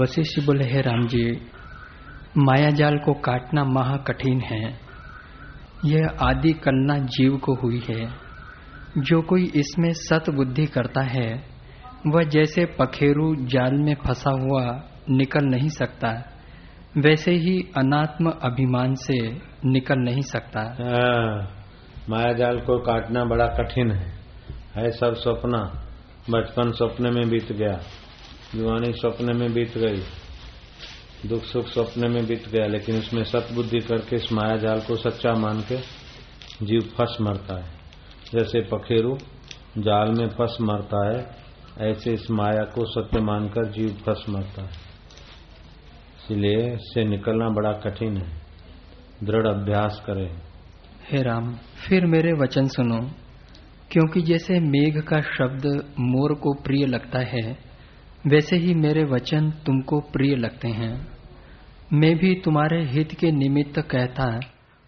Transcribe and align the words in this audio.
वशिष्ठ 0.00 0.40
बोले 0.46 0.64
हे 0.64 0.80
राम 0.80 1.06
जी 1.06 1.24
माया 2.38 2.70
जाल 2.70 2.98
को 2.98 3.12
काटना 3.12 3.64
महा 3.64 3.96
कठिन 3.96 4.40
है। 4.40 4.78
यह 5.84 6.08
आदि 6.20 6.52
कन्ना 6.52 6.98
जीव 6.98 7.36
को 7.36 7.54
हुई 7.54 7.82
है। 7.88 8.06
जो 8.98 9.22
कोई 9.22 9.44
इसमें 9.56 9.92
सत 9.92 10.30
बुद्धि 10.30 10.66
करता 10.66 11.02
है 11.02 11.44
वह 12.06 12.22
जैसे 12.22 12.64
पखेरु 12.64 13.34
जाल 13.36 13.74
में 13.74 13.94
फंसा 13.94 14.30
हुआ 14.30 14.82
निकल 15.10 15.44
नहीं 15.44 15.68
सकता 15.68 16.30
वैसे 16.96 17.30
ही 17.30 17.58
अनात्म 17.76 18.30
अभिमान 18.30 18.94
से 18.94 19.18
निकल 19.64 19.98
नहीं 19.98 20.22
सकता। 20.22 20.60
हाँ, 20.60 21.64
माया 22.10 22.32
जाल 22.32 22.58
को 22.58 22.78
काटना 22.78 23.24
बड़ा 23.24 23.46
कठिन 23.46 23.90
है। 23.90 24.12
है 24.76 24.90
सब 24.90 25.14
सपना 25.14 25.62
बचपन 26.30 26.72
सपने 26.72 27.10
में 27.10 27.28
बीत 27.28 27.52
गया। 27.52 27.78
जुआनी 28.54 28.92
सपने 28.92 29.32
में 29.32 29.52
बीत 29.52 29.78
गई। 29.78 30.02
दुख 31.28 31.42
सुख 31.42 31.66
सपने 31.66 32.08
में 32.08 32.26
बीत 32.26 32.48
गया, 32.48 32.66
लेकिन 32.66 32.96
उसमें 32.96 33.24
सतबुद्धि 33.24 33.78
करके, 33.78 34.16
इस 34.16 34.32
माया 34.32 34.56
जाल 34.56 34.80
को 34.80 34.96
सच्चा 34.96 35.32
मान 35.32 35.60
के 35.60 35.76
जीव 36.66 36.80
फंस 36.80 37.18
मरता 37.20 37.64
है। 37.64 37.70
जैसे 38.34 38.60
पखेरु 38.60 39.16
जाल 39.78 40.12
में 40.12 40.28
फंस 40.28 40.58
मरता 40.60 41.08
है, 41.08 41.36
ऐसे 41.90 42.12
इस 42.12 42.30
माया 42.30 42.64
को 42.64 42.84
सत्य 42.86 43.20
मानकर 43.20 43.70
जीव 43.70 43.88
फंस 43.88 44.24
मरता 44.28 44.62
है। 44.62 44.70
इसलिए 46.18 46.74
इससे 46.74 47.04
निकलना 47.04 47.48
बड़ा 47.48 47.72
कठिन 47.72 48.16
है। 48.16 48.42
दृढ़ 49.24 49.46
अभ्यास 49.46 50.02
करें। 50.06 50.38
हे 51.12 51.22
राम, 51.22 51.54
फिर 51.54 52.06
मेरे 52.06 52.32
वचन 52.32 52.66
सुनो। 52.66 53.00
क्योंकि 53.90 54.20
जैसे 54.20 54.60
मेघ 54.60 55.00
का 55.00 55.20
शब्द 55.20 55.66
मोर 56.00 56.34
को 56.34 56.54
प्रिय 56.54 56.86
लगता 56.86 57.18
है 57.18 57.73
वैसे 58.26 58.56
ही 58.56 58.74
मेरे 58.74 59.04
वचन 59.04 59.50
तुमको 59.50 60.00
प्रिय 60.00 60.36
लगते 60.36 60.68
हैं। 60.68 61.06
मैं 61.92 62.16
भी 62.16 62.34
तुम्हारे 62.44 62.84
हित 62.84 63.12
के 63.12 63.32
निमित्त 63.32 63.80
कहता 63.80 64.40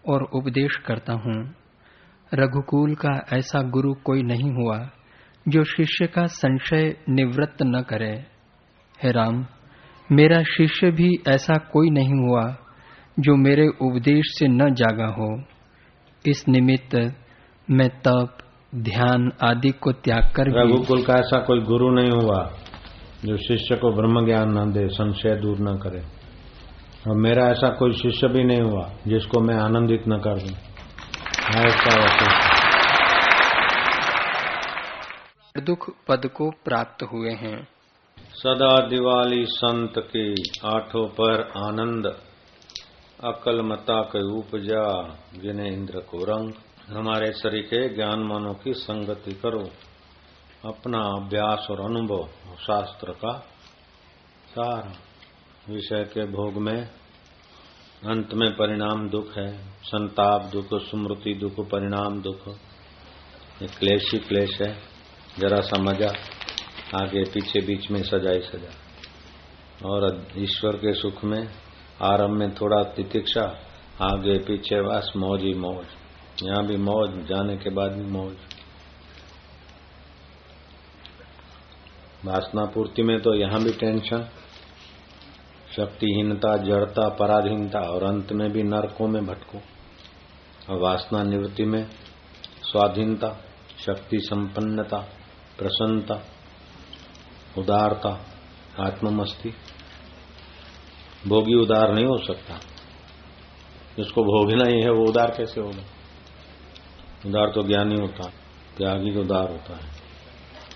और 0.09 0.23
उपदेश 0.23 0.75
करता 0.75 1.13
हूँ। 1.13 1.55
रघुकुल 2.33 2.95
का 2.95 3.25
ऐसा 3.33 3.61
गुरु 3.61 3.93
कोई 3.93 4.23
नहीं 4.23 4.51
हुआ, 4.51 4.89
जो 5.47 5.63
शिष्य 5.63 6.07
का 6.07 6.25
संशय 6.25 6.95
निवृत्त 7.09 7.57
न 7.61 7.81
करे। 7.81 8.25
हे 9.03 9.11
राम, 9.11 9.45
मेरा 10.11 10.43
शिष्य 10.43 10.91
भी 10.91 11.09
ऐसा 11.27 11.53
कोई 11.53 11.89
नहीं 11.89 12.27
हुआ, 12.27 12.57
जो 13.19 13.35
मेरे 13.35 13.67
उपदेश 13.67 14.25
से 14.27 14.47
न 14.47 14.73
जागा 14.73 15.07
हो। 15.07 15.43
इस 16.25 16.47
निमित्त 16.47 17.15
मैं 17.69 17.89
तप, 17.89 18.37
ध्यान 18.75 19.31
आदि 19.41 19.69
को 19.69 19.91
त्याग 19.91 20.23
कर 20.35 20.47
रघुकुल 20.47 21.03
का 21.03 21.13
ऐसा 21.13 21.39
कोई 21.39 21.59
गुरु 21.59 21.91
नहीं 21.91 22.11
हुआ। 22.11 22.53
जो 23.27 23.37
शिष्य 23.37 23.75
को 23.75 23.91
ब्रह्म 23.91 24.25
ज्ञान 24.25 24.57
न 24.57 24.71
दे 24.71 24.87
संशय 24.87 25.35
दूर 25.35 25.57
न 25.59 25.77
करे। 25.77 25.99
और 27.09 27.17
मेरा 27.17 27.47
ऐसा 27.47 27.69
कोई 27.69 27.93
शिष्य 27.93 28.27
भी 28.27 28.43
नहीं 28.43 28.61
हुआ 28.61 28.91
जिसको 29.07 29.39
मैं 29.39 29.55
आनंदित 29.55 30.03
न 30.07 30.17
कर 30.17 30.35
दूँ। 30.35 30.55
ऐसा 31.65 32.57
दुख 35.61 35.89
पद 36.07 36.29
को 36.35 36.51
प्राप्त 36.51 37.03
हुए 37.03 37.29
हैं। 37.29 37.67
सदा 38.17 38.87
दिवाली 38.87 39.45
संत 39.45 39.93
की 39.97 40.33
आठों 40.65 41.07
पर 41.07 41.41
आनंद 41.41 42.05
अकल 43.23 43.61
मता 43.61 44.01
के 44.01 44.23
उपजा 44.37 45.15
जिन्हें 45.41 45.71
इंद्र 45.71 45.99
को 45.99 46.17
रंग। 46.17 46.53
हमारे 46.97 47.31
शरीर 47.31 47.61
के 47.61 47.95
ज्ञान 47.95 48.19
मानों 48.19 48.53
की 48.53 48.73
संगति 48.73 49.31
करो। 49.31 49.69
अपना 50.65 50.99
अभ्यास 50.99 51.67
और 51.71 51.79
अनुभव, 51.81 52.27
शास्त्र 52.57 53.11
का 53.11 53.39
सार। 54.49 54.93
विषय 55.69 56.03
के 56.03 56.25
भोग 56.25 56.53
में 56.53 56.83
अंत 58.05 58.33
में 58.33 58.51
परिणाम 58.51 59.09
दुख 59.09 59.37
है। 59.37 59.69
संताप 59.81 60.45
दुख, 60.45 60.67
स्मृति 60.73 61.33
दुख, 61.33 61.69
परिणाम 61.69 62.21
दुख। 62.21 62.41
क्लेश 63.63 64.13
ही 64.13 64.19
क्लेश 64.19 64.61
है। 64.61 64.79
जरा 65.39 65.61
सा 65.61 65.81
मज़ा, 65.81 66.09
आगे 67.01 67.23
पीछे 67.23 67.61
बीच 67.61 67.91
में 67.91 68.03
सजाई 68.03 68.39
सजा। 68.39 68.71
और 69.89 70.27
ईश्वर 70.37 70.75
के 70.75 70.93
सुख 70.93 71.23
में 71.23 71.47
आरंभ 72.01 72.37
में 72.37 72.55
थोड़ा 72.55 72.83
तितिक्षा, 72.83 73.43
आगे 74.01 74.39
पीछे 74.39 74.81
बस 74.81 75.13
मौज 75.17 75.41
ही 75.41 75.53
मौज। 75.53 75.85
यहाँ 76.43 76.65
भी 76.65 76.77
मौज, 76.77 77.25
जाने 77.25 77.57
के 77.57 77.69
बाद 77.69 77.91
भी 77.91 78.11
मौज। 78.11 78.37
वासना 82.27 82.65
पूर्ति 82.65 83.03
में 83.03 83.21
तो 83.21 83.33
यहाँ 83.33 83.63
भी 83.63 83.71
टेंशन। 83.71 84.29
शक्तिहीनता, 85.75 86.57
जड़ता, 86.57 87.09
पराधीनता 87.09 87.79
और 87.79 88.03
अंत 88.03 88.31
में 88.31 88.51
भी 88.51 88.63
नरकों 88.63 89.07
में 89.07 89.25
भटको। 89.25 89.57
और 90.69 90.81
वासना 90.81 91.23
निवृत्ति 91.23 91.65
में 91.65 91.89
स्वाधीनता, 92.63 93.41
शक्ति 93.85 94.19
संपन्नता, 94.19 94.97
प्रसन्नता, 95.57 96.21
उदारता, 97.57 98.25
आत्ममस्ती। 98.79 99.53
भोगी 101.27 101.55
उदार 101.55 101.93
नहीं 101.93 102.05
हो 102.05 102.17
सकता। 102.17 102.53
जिसको 103.97 104.23
भोगना 104.23 104.65
ही 104.65 104.81
है, 104.81 104.89
वो 104.89 105.05
उदार 105.05 105.31
कैसे 105.37 105.61
होगा? 105.61 105.83
उदार 107.25 107.51
तो 107.55 107.63
ज्ञानी 107.63 107.95
होता, 107.95 108.29
त्यागी 108.77 109.13
तो 109.13 109.21
उदार 109.21 109.51
होता 109.51 109.75
है। 109.75 110.06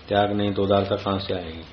त्याग 0.08 0.32
नहीं 0.32 0.52
तो 0.52 0.62
उदारता 0.62 0.96
कहाँ 0.96 1.18
से 1.18 1.34
आएगी? 1.34 1.64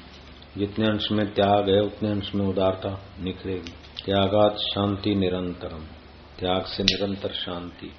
जितने 0.57 0.85
अंश 0.85 1.11
में 1.11 1.33
त्याग 1.33 1.69
है, 1.69 1.81
उतने 1.81 2.09
अंश 2.09 2.35
में 2.35 2.45
उदारता 2.45 3.05
निखरेगी। 3.19 3.73
त्यागात 4.05 4.55
शांति 4.55 5.15
निरंतरम। 5.15 5.83
त्याग 6.39 6.61
से 6.61 6.83
निरंतर 6.83 7.33
शांति। 7.33 7.91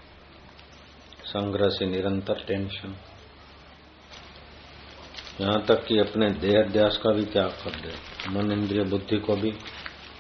संग्रह 1.25 1.69
से 1.69 1.87
निरंतर 1.87 2.35
टेंशन। 2.35 2.97
यहाँ 5.41 5.65
तक 5.67 5.87
कि 5.87 5.99
अपने 5.99 6.31
देह 6.31 6.63
अध्यास 6.63 6.97
का 6.97 7.13
भी 7.13 7.25
त्याग 7.25 7.49
कर 7.49 7.71
दे। 7.71 7.93
मन 8.31 8.53
इंद्रिय 8.53 8.85
बुद्धि 8.85 9.17
को 9.17 9.37
भी 9.37 9.51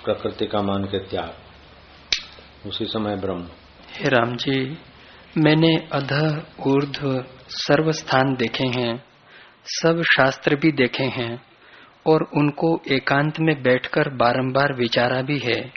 प्रकृति 0.05 0.47
का 0.47 0.63
मान 0.63 0.85
के 0.85 0.99
त्याग। 0.99 1.35
उसी 2.69 2.85
समय 2.85 3.17
ब्रह्म। 3.17 3.49
हे 3.93 4.09
राम 4.09 4.37
जी, 4.37 4.79
मैंने 5.39 5.77
अध 5.93 6.43
ऊर्ध 6.67 7.25
सर्व 7.49 7.93
स्थान 7.93 8.35
देखे 8.35 8.67
हैं। 8.67 9.10
सब 9.65 10.03
शास्त्र 10.03 10.57
भी 10.57 10.73
देखे 10.73 11.05
हैं 11.05 11.43
और 12.07 12.23
उनको 12.23 12.83
एकांत 12.89 13.41
में 13.41 13.63
बैठकर 13.63 14.09
बारंबार 14.09 14.73
विचारा 14.73 15.23
भी 15.23 15.39
है। 15.39 15.69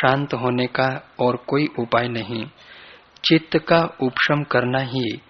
शांत 0.00 0.34
होने 0.34 0.66
का 0.66 1.14
और 1.20 1.36
कोई 1.36 1.66
उपाय 1.78 2.08
नहीं। 2.08 2.44
चित्त 3.24 3.58
का 3.68 3.96
उपशम 4.00 4.42
करना 4.42 4.78
ही 4.78 5.20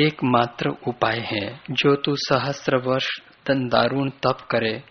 एकमात्र 0.00 0.68
उपाय 0.68 1.18
है, 1.18 1.60
जो 1.70 1.94
तू 1.94 2.14
सहस्त्र 2.14 2.76
वर्ष 2.76 3.06
दारुण 3.50 4.10
तप 4.10 4.38
करे, 4.50 4.82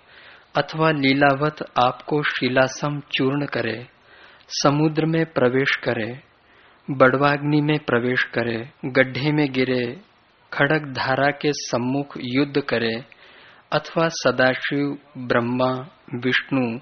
अथवा 0.57 0.91
लीलावत 0.91 1.55
आपको 1.83 2.23
शिलासम 2.23 2.99
चूर्ण 2.99 3.45
करे, 3.45 3.87
समुद्र 4.49 5.05
में 5.05 5.25
प्रवेश 5.25 5.75
करे, 5.75 6.19
बड़वाग्नि 6.91 7.61
में 7.61 7.79
प्रवेश 7.79 8.23
करे, 8.23 8.69
गड्ढे 8.85 9.31
में 9.31 9.51
गिरे 9.51 10.01
खड़क 10.53 10.81
धारा 10.81 11.31
के 11.31 11.51
सम्मुख 11.53 12.17
युद्ध 12.19 12.61
करे, 12.61 12.95
अथवा 13.71 14.07
सदाशिव, 14.07 14.97
ब्रह्मा, 15.17 15.71
विष्णु 16.15 16.79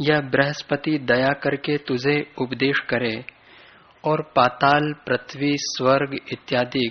या 0.00 0.20
बृहस्पति 0.20 0.98
दया 0.98 1.32
करके 1.32 1.78
तुझे 1.78 2.32
उपदेश 2.38 2.78
करे, 2.78 3.24
और 4.04 4.22
पाताल, 4.36 4.92
पृथ्वी, 5.06 5.52
स्वर्ग 5.56 6.14
इत्यादि 6.32 6.90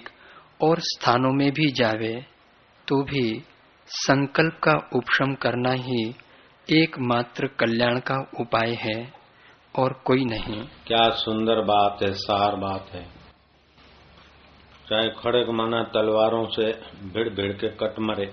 और 0.62 0.80
स्थानों 0.80 1.34
में 1.34 1.52
भी 1.52 1.72
जावे 1.72 2.26
तो 2.88 3.04
भी 3.04 3.44
संकल्प 3.88 4.60
का 4.64 4.74
उपशम 4.96 5.34
करना 5.34 5.72
ही 5.72 6.16
एकमात्र 6.72 7.48
कल्याण 7.48 8.00
का 8.00 8.16
उपाय 8.40 8.74
है, 8.74 9.14
और 9.80 10.02
कोई 10.06 10.26
नहीं। 10.26 10.62
क्या 10.88 11.10
सुंदर 11.10 11.62
बात 11.62 11.98
है, 12.04 12.12
सार 12.14 12.56
बात 12.56 12.88
है। 12.94 13.15
चाहे 14.90 15.10
खड़े 15.10 15.46
माना 15.52 15.84
तलवारों 15.84 16.46
से 16.46 16.72
भिड़ 17.14 17.30
भिड़ 17.30 17.52
के 17.54 17.68
कट 17.68 18.00
मरे, 18.00 18.26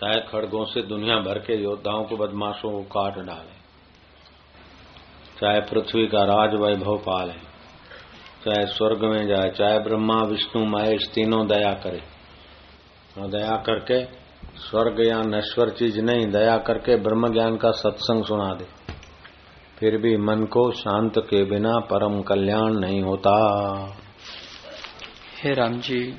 चाहे 0.00 0.20
खड़गों 0.20 0.64
से 0.64 0.82
दुनिया 0.82 1.16
भर 1.18 1.38
के 1.38 1.54
योद्धाओं 1.62 2.04
को 2.04 2.16
बदमाशों 2.16 2.70
को 2.70 2.82
काट 2.82 3.18
डाले, 3.26 3.54
चाहे 5.40 5.60
पृथ्वी 5.60 6.06
का 6.06 6.24
राज 6.24 6.54
वैभव 6.54 6.98
पाले, 6.98 7.38
चाहे 8.44 8.66
स्वर्ग 8.66 9.04
में 9.04 9.26
जाए, 9.26 9.50
चाहे 9.50 9.78
ब्रह्मा, 9.78 10.22
विष्णु, 10.22 10.64
महेश 10.66 11.08
तीनों 11.14 11.46
दया 11.46 11.72
करे। 11.72 12.02
और 13.18 13.28
दया 13.28 13.56
करके 13.56 14.04
स्वर्ग 14.56 15.00
या 15.08 15.22
नश्वर 15.22 15.70
चीज़ 15.70 16.00
नहीं, 16.00 16.26
दया 16.26 16.56
करके 16.58 16.96
ब्रह्म 16.96 17.32
ज्ञान 17.32 17.56
का 17.56 17.70
सत्संग 17.70 18.24
सुना 18.24 18.54
दे। 18.54 18.66
फिर 19.78 19.96
भी 19.96 20.16
मन 20.16 20.44
को 20.44 20.70
शांत 20.72 21.18
के 21.18 21.44
बिना 21.44 21.78
परम 21.90 22.22
कल्याण 22.22 22.74
नहीं 22.74 23.02
होता। 23.02 23.34
हे 25.44 25.54
राम 25.54 25.72
जी 25.72 26.18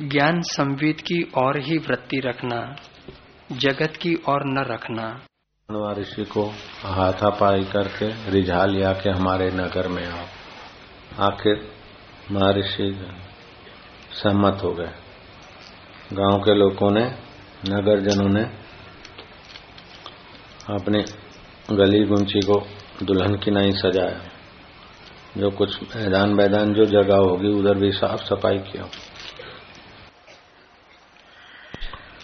ज्ञान 0.00 0.40
संविद 0.40 1.00
की 1.00 1.22
और 1.22 1.60
ही 1.60 1.78
वृत्ति 1.78 2.20
रखना, 2.20 2.76
जगत 3.52 3.92
की 3.96 4.14
ओर 4.14 4.40
न 4.44 4.58
रखना। 4.58 5.20
ऋषि 5.92 6.24
को 6.24 6.44
हाथापाई 6.84 7.64
करके 7.64 8.30
रिझा 8.30 8.64
लिया 8.64 8.92
के 8.92 9.10
हमारे 9.10 9.50
नगर 9.50 9.88
में 9.88 10.06
आओ। 10.06 10.24
आखिर 11.20 11.72
महर्षि 12.32 13.06
सहमत 14.12 14.58
हो 14.64 14.72
गए। 14.72 14.92
गाँव 16.12 16.38
के 16.40 16.54
लोगों 16.54 16.90
ने, 16.90 17.04
नगर 17.70 18.00
जनों 18.00 18.28
ने 18.28 18.44
अपनी 20.74 21.04
गली 21.76 22.04
गुंची 22.04 22.40
को 22.40 22.66
दुल्हन 23.02 23.34
की 23.34 23.50
नहीं 23.50 23.72
सजाया। 23.72 24.29
जो 25.38 25.50
कुछ 25.50 25.96
मैदान 25.96 26.30
मैदान 26.30 26.74
जो 26.74 26.84
जगह 26.84 27.16
होगी, 27.16 27.48
उधर 27.48 27.74
भी 27.74 27.92
साफ़ 27.92 28.20
सफ़ाई 28.20 28.58
किया। 28.58 28.88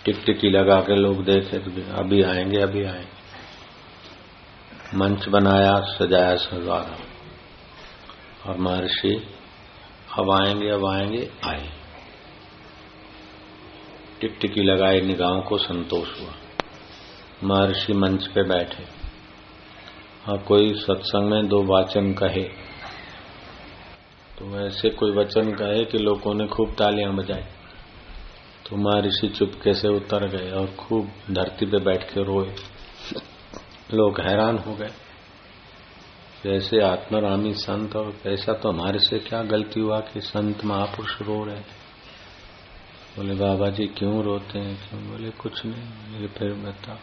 टिकटिकी 0.04 0.50
लगा 0.50 0.80
के 0.80 0.96
लोग 0.96 1.24
देखे 1.24 1.58
तो 1.58 1.96
अभी 1.96 2.22
आएँगे 2.22 2.60
अभी 2.60 2.84
आएँगे। 2.84 3.16
मंच 4.98 5.28
बनाया, 5.28 5.80
सजाया 5.80 6.36
सजाया 6.36 6.98
और 8.46 8.56
महर्षि, 8.56 9.34
अब 10.18 10.30
आएँगे 10.30 10.70
अब 10.70 10.86
आएँगे, 10.86 11.30
आए। 11.46 11.68
टिकटिकी 14.20 14.62
लगाए, 14.62 15.00
निगाहों 15.00 15.42
को 15.42 15.58
संतोष 15.58 16.20
हुआ। 16.20 16.32
महर्षि 17.44 17.92
मंच 17.92 18.26
पे 18.26 18.42
बैठे। 18.42 18.84
और 20.28 20.38
कोई 20.38 20.74
सत्संग 20.74 21.30
में 21.30 21.48
दो 21.48 21.62
वाचन 21.62 22.12
कहे। 22.12 22.65
तो 24.38 24.66
ऐसे 24.66 24.90
कोई 24.90 25.10
वचन 25.10 25.50
कहे 25.52 25.84
कि 25.84 25.98
लोगों 25.98 26.34
ने 26.34 26.46
खूब 26.46 26.70
तालियाँ 26.70 27.14
बजाई। 27.14 27.44
तो 28.66 28.76
महर्षि 28.76 29.28
चुपके 29.28 29.74
से 29.74 29.88
उतर 29.88 30.26
गए 30.28 30.50
और 30.50 30.66
खूब 30.66 31.10
धरती 31.30 31.66
पे 31.66 31.78
बैठ 31.78 32.02
के 32.14 32.24
रोए। 32.24 32.54
लोग 33.94 34.20
हैरान 34.20 34.58
हो 34.58 34.74
गए। 34.74 34.90
जैसे 36.44 36.80
आत्मरामी 36.80 37.52
संत 37.54 37.96
और 37.96 38.16
ऐसा 38.26 38.52
तो 38.52 38.68
हमारे 38.68 38.98
से 38.98 39.18
क्या 39.18 39.42
गलती 39.42 39.80
हुआ 39.80 40.00
कि 40.00 40.20
संत 40.20 40.64
महापुरुष 40.64 41.22
रो 41.22 41.44
रहे 41.44 41.60
बोले 43.16 43.34
बाबा 43.34 43.68
जी 43.70 43.86
क्यों 43.86 44.22
रोते 44.22 44.58
हैं? 44.58 44.88
क्यों 44.88 45.02
बोले, 45.08 45.30
कुछ 45.30 45.64
नहीं 45.66 46.12
बोले 46.12 46.26
फिर 46.28 46.52
बता 46.52 46.98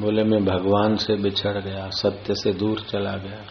बोले, 0.00 0.24
मैं 0.24 0.44
भगवान 0.44 0.96
से 0.96 1.16
बिछड़ 1.16 1.58
गया, 1.58 1.88
सत्य 1.90 2.34
से 2.34 2.52
दूर 2.52 2.80
चला 2.80 3.16
गया। 3.16 3.44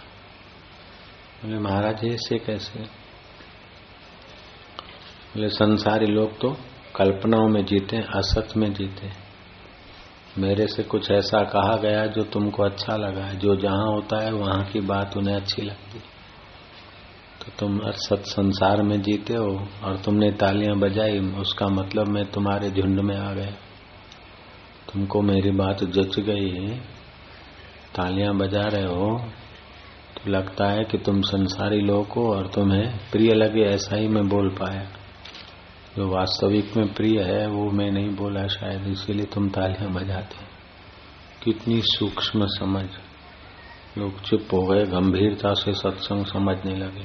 बोले 1.41 1.59
महाराज 1.59 2.03
ऐसे 2.05 2.37
कैसे? 2.37 2.79
बोले, 5.33 5.47
संसारी 5.49 6.05
लोग 6.05 6.39
तो 6.39 6.49
कल्पनाओं 6.95 7.47
में 7.49 7.65
जीते 7.65 7.97
असत 7.97 8.57
में 8.57 8.73
जीते 8.73 9.09
मेरे 10.37 10.67
से 10.67 10.83
कुछ 10.83 11.11
ऐसा 11.11 11.43
कहा 11.43 11.75
गया 11.77 12.05
जो 12.05 12.23
तुमको 12.23 12.63
अच्छा 12.63 12.95
लगा 12.95 13.25
है। 13.25 13.37
जो 13.39 13.55
जहाँ 13.55 13.87
होता 13.87 14.23
है, 14.23 14.31
वहाँ 14.33 14.63
की 14.63 14.79
बात 14.79 15.17
उन्हें 15.17 15.35
अच्छी 15.35 15.61
लगती 15.61 15.99
तो 17.41 17.51
तुम 17.59 17.79
असत 17.79 18.23
संसार 18.25 18.81
में 18.81 19.01
जीते 19.01 19.33
हो, 19.33 19.67
और 19.83 19.97
तुमने 19.97 20.31
तालियाँ 20.31 20.77
बजाई, 20.77 21.19
उसका 21.19 21.67
मतलब 21.67 22.07
मैं 22.07 22.25
तुम्हारे 22.25 22.71
झुंड 22.71 22.99
में 22.99 23.17
आ 23.17 23.33
गया। 23.33 23.51
तुमको 24.93 25.21
मेरी 25.21 25.51
बात 25.51 25.83
जच 25.83 26.19
गई 26.19 26.49
है। 26.49 26.79
तालियाँ 27.95 28.35
बजा 28.35 28.61
रहे 28.61 28.85
हो 28.85 29.31
लगता 30.27 30.65
है 30.65 30.83
कि 30.83 30.97
तुम 30.97 31.21
संसारी 31.21 31.79
लोग 31.79 32.07
हो 32.07 32.33
और 32.33 32.47
तुम्हें 32.47 32.97
प्रिय 33.11 33.33
लगे, 33.33 33.61
ऐसा 33.61 33.95
ही 33.95 34.07
मैं 34.07 34.29
बोल 34.29 34.49
पाया। 34.49 34.83
जो 35.97 36.07
वास्तविक 36.07 36.77
में 36.77 36.93
प्रिय 36.93 37.21
है, 37.21 37.47
वो 37.47 37.71
मैं 37.71 37.91
नहीं 37.91 38.09
बोला 38.09 38.47
शायद, 38.47 38.87
इसीलिए 38.87 39.25
तुम 39.25 39.49
तालियाँ 39.49 39.91
बजाते 39.91 40.51
कितनी 41.43 41.81
सूक्ष्म 41.81 42.45
समझ। 42.45 42.85
लोग 43.97 44.21
चुप 44.21 44.47
हो 44.53 44.61
गए, 44.61 44.83
गंभीरता 44.83 45.53
से 45.53 45.73
सत्संग 45.73 46.25
समझने 46.25 46.75
लगे। 46.75 47.03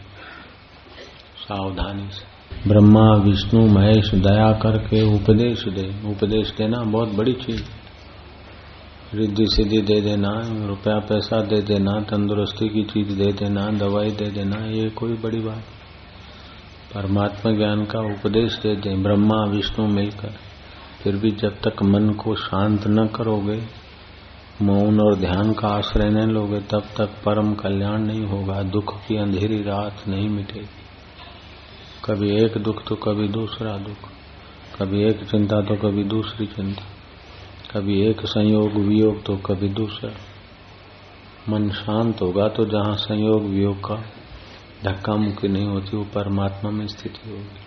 सावधानी 1.38 2.10
से। 2.10 2.36
ब्रह्मा, 2.68 3.14
विष्णु, 3.14 3.66
महेश, 3.66 4.14
दया 4.14 4.52
करके 4.52 5.14
उपदेश 5.14 5.64
दे। 5.68 6.10
उपदेश 6.10 6.50
देना 6.50 6.78
बहुत 6.82 7.08
बड़ी 7.08 7.32
चीज़। 7.32 7.64
रिद्धि 9.16 9.46
सिद्धि 9.46 9.80
दे 9.80 10.00
देना, 10.00 10.30
रुपया 10.66 10.98
पैसा 10.98 11.40
दे 11.40 11.62
देना, 11.62 12.00
तंदुरुस्ती 12.00 12.68
की 12.68 12.82
चीज़ 12.82 13.18
दे 13.18 13.32
देना, 13.32 13.70
दवाई 13.70 14.10
दे 14.10 14.30
देना, 14.30 14.56
ये 14.66 14.90
कोई 14.90 15.12
बड़ी 15.12 15.40
बात 15.40 15.62
परमात्मा 16.94 17.52
ज्ञान 17.52 17.84
का 17.84 18.00
उपदेश 18.00 18.58
दे 18.58 18.76
दें, 18.76 19.02
ब्रह्मा, 19.02 19.44
विष्णु 19.44 19.86
मिलकर। 19.86 20.32
फिर 21.02 21.16
भी 21.16 21.30
जब 21.30 21.60
तक 21.60 21.82
मन 21.82 22.10
को 22.10 22.34
शांत 22.34 22.86
न 22.86 23.06
करोगे, 23.06 23.62
मौन 24.62 25.00
और 25.00 25.14
ध्यान 25.14 25.52
का 25.52 25.68
आश्रय 25.68 26.10
न 26.10 26.30
लोगे, 26.30 26.60
तब 26.60 26.82
तक 26.96 27.08
परम 27.24 27.54
कल्याण 27.54 27.98
नहीं 27.98 28.24
होगा, 28.26 28.62
दुख 28.62 28.98
की 29.08 29.16
अंधेरी 29.16 29.62
रात 29.62 30.08
नहीं 30.08 30.28
मिटेगी। 30.28 30.84
कभी 32.04 32.30
एक 32.44 32.58
दुख 32.58 32.84
तो 32.88 32.94
कभी 32.94 33.28
दूसरा 33.28 33.76
दुख, 33.76 34.08
कभी 34.78 35.04
एक 35.04 35.24
चिंता 35.24 35.60
तो 35.60 35.76
कभी 35.76 36.04
दूसरी 36.04 36.46
चिंता। 36.46 36.82
कभी 37.76 38.00
एक 38.00 38.26
संयोग 38.26 38.73
वियोग 38.73 39.25
तो 39.25 39.37
कभी 39.37 39.69
दूसरा। 39.69 40.11
मन 41.49 41.70
शांत 41.70 42.23
होगा 42.23 42.49
तो 42.49 42.64
जहाँ 42.64 42.94
संयोग 42.96 43.43
वियोग 43.43 43.76
का 43.78 43.96
धक्का 44.84 45.17
मुक्की 45.17 45.49
नहीं 45.49 45.64
होती, 45.64 45.96
वो 45.96 46.05
परमात्मा 46.05 46.70
में 46.70 46.87
स्थिति 46.87 47.31
होगी। 47.31 47.58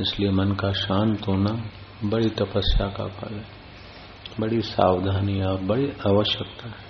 इसलिए 0.00 0.30
मन 0.30 0.52
का 0.52 0.72
शांत 0.72 1.28
होना 1.28 1.70
बड़ी 2.04 2.28
तपस्या 2.28 2.86
का 2.86 3.06
फल 3.06 3.34
है। 3.34 3.44
बड़ी 4.40 4.60
सावधानी 4.60 5.42
और 5.42 5.60
बड़ी 5.60 5.88
आवश्यकता 6.06 6.68
है। 6.68 6.88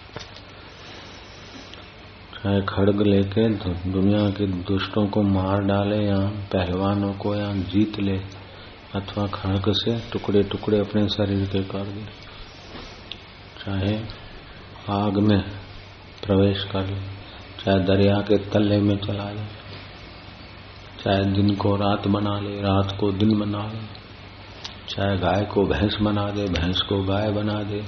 चाहे 2.34 2.60
खड़ग 2.60 3.02
लेके 3.02 3.48
दुनिया 3.90 4.30
के 4.30 4.46
दुष्टों 4.46 5.06
को 5.06 5.22
मार 5.22 5.58
डाले 5.60 6.04
या 6.06 6.18
पहलवानों 6.52 7.12
को 7.12 7.34
या 7.34 7.52
जीत 7.52 8.00
ले 8.00 8.37
अथवा 9.00 9.26
खड़ग 9.26 9.72
से 9.72 9.98
टुकड़े 10.12 10.42
टुकड़े 10.42 10.78
अपने 10.78 11.08
शरीर 11.08 11.44
के 11.46 11.62
कर 11.64 11.86
दे। 11.86 12.04
चाहे 13.58 13.94
आग 14.90 15.18
में 15.18 15.40
प्रवेश 16.26 16.64
कर 16.64 16.86
ले, 16.86 17.00
चाहे 17.64 17.78
दरिया 17.78 18.20
के 18.20 18.38
तले 18.38 18.78
में 18.78 18.96
चला 18.96 19.32
जाए 19.32 19.48
चाहे 21.04 21.24
दिन 21.24 21.54
को 21.54 21.76
रात 21.76 22.06
बना 22.08 22.40
ले, 22.40 22.60
रात 22.60 22.96
को 23.00 23.12
दिन 23.12 23.38
बना 23.38 23.62
ले, 23.62 23.80
चाहे 24.88 25.16
गाय 25.16 25.44
को 25.44 25.64
भैंस 25.66 25.96
बना 26.02 26.30
दे, 26.30 26.44
भैंस 26.44 26.80
को 26.80 27.02
गाय 27.02 27.30
बना 27.30 27.62
दे, 27.62 27.84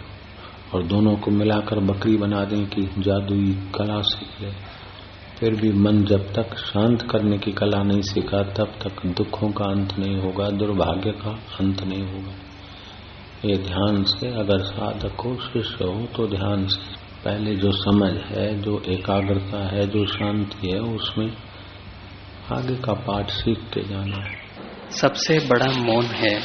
और 0.74 0.82
दोनों 0.82 1.16
को 1.16 1.30
मिलाकर 1.30 1.80
बकरी 1.80 2.16
बना 2.16 2.44
दें 2.44 2.67
कि 2.67 2.82
जादुई 2.98 3.52
कला 3.74 4.00
सीख 4.00 4.40
ले। 4.43 4.80
फिर 5.41 5.55
भी 5.55 5.73
मन 5.73 6.05
जब 6.05 6.32
तक 6.32 6.56
शांत 6.56 7.03
करने 7.11 7.39
की 7.39 7.53
कला 7.53 7.82
नहीं 7.82 8.03
सीखा, 8.03 8.43
तब 8.43 8.73
तक 8.82 9.06
दुखों 9.06 9.51
का 9.51 9.65
अंत 9.65 9.99
नहीं 9.99 10.17
होगा, 10.17 10.51
दुर्भाग्य 10.51 11.11
का 11.11 11.31
अंत 11.61 11.82
नहीं 11.82 12.03
होगा। 12.03 12.32
ये 13.44 13.56
ध्यान 13.56 14.05
से 14.05 14.29
अगर 14.29 14.59
साधक 14.59 15.20
हो 15.20 15.35
शिष्य 15.35 15.85
हो 15.85 16.06
तो 16.17 16.27
ध्यान 16.27 16.67
से। 16.67 17.01
पहले 17.25 17.56
जो 17.56 17.73
समझ 17.73 18.13
है, 18.13 18.63
जो 18.63 18.82
एकाग्रता 18.89 19.69
है, 19.69 19.87
जो 19.87 20.06
शांति 20.06 20.70
है, 20.70 20.81
उसमें 20.81 21.32
आगे 22.53 22.77
का 22.77 22.93
पाठ 22.93 23.31
सीखते 23.31 23.82
जाना 23.82 24.25
है। 24.25 24.37
सबसे 24.91 25.39
बड़ा 25.39 25.67
मौन 25.67 26.05
है। 26.05 26.41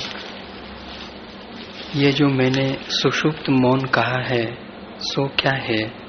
ये 1.96 2.12
जो 2.12 2.28
मैंने 2.28 2.78
सुषुप्त 2.90 3.50
मौन 3.50 3.80
कहा 3.80 4.22
है, 4.22 4.58
सो 5.00 5.28
क्या 5.28 5.52
है? 5.52 6.05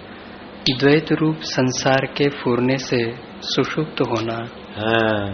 द्वैत 0.70 1.12
रूप 1.12 1.40
संसार 1.40 2.04
के 2.16 2.28
फूरने 2.28 2.76
से 2.78 2.98
सुषुप्त 3.40 4.00
होना। 4.00 4.36
हाँ 4.76 5.26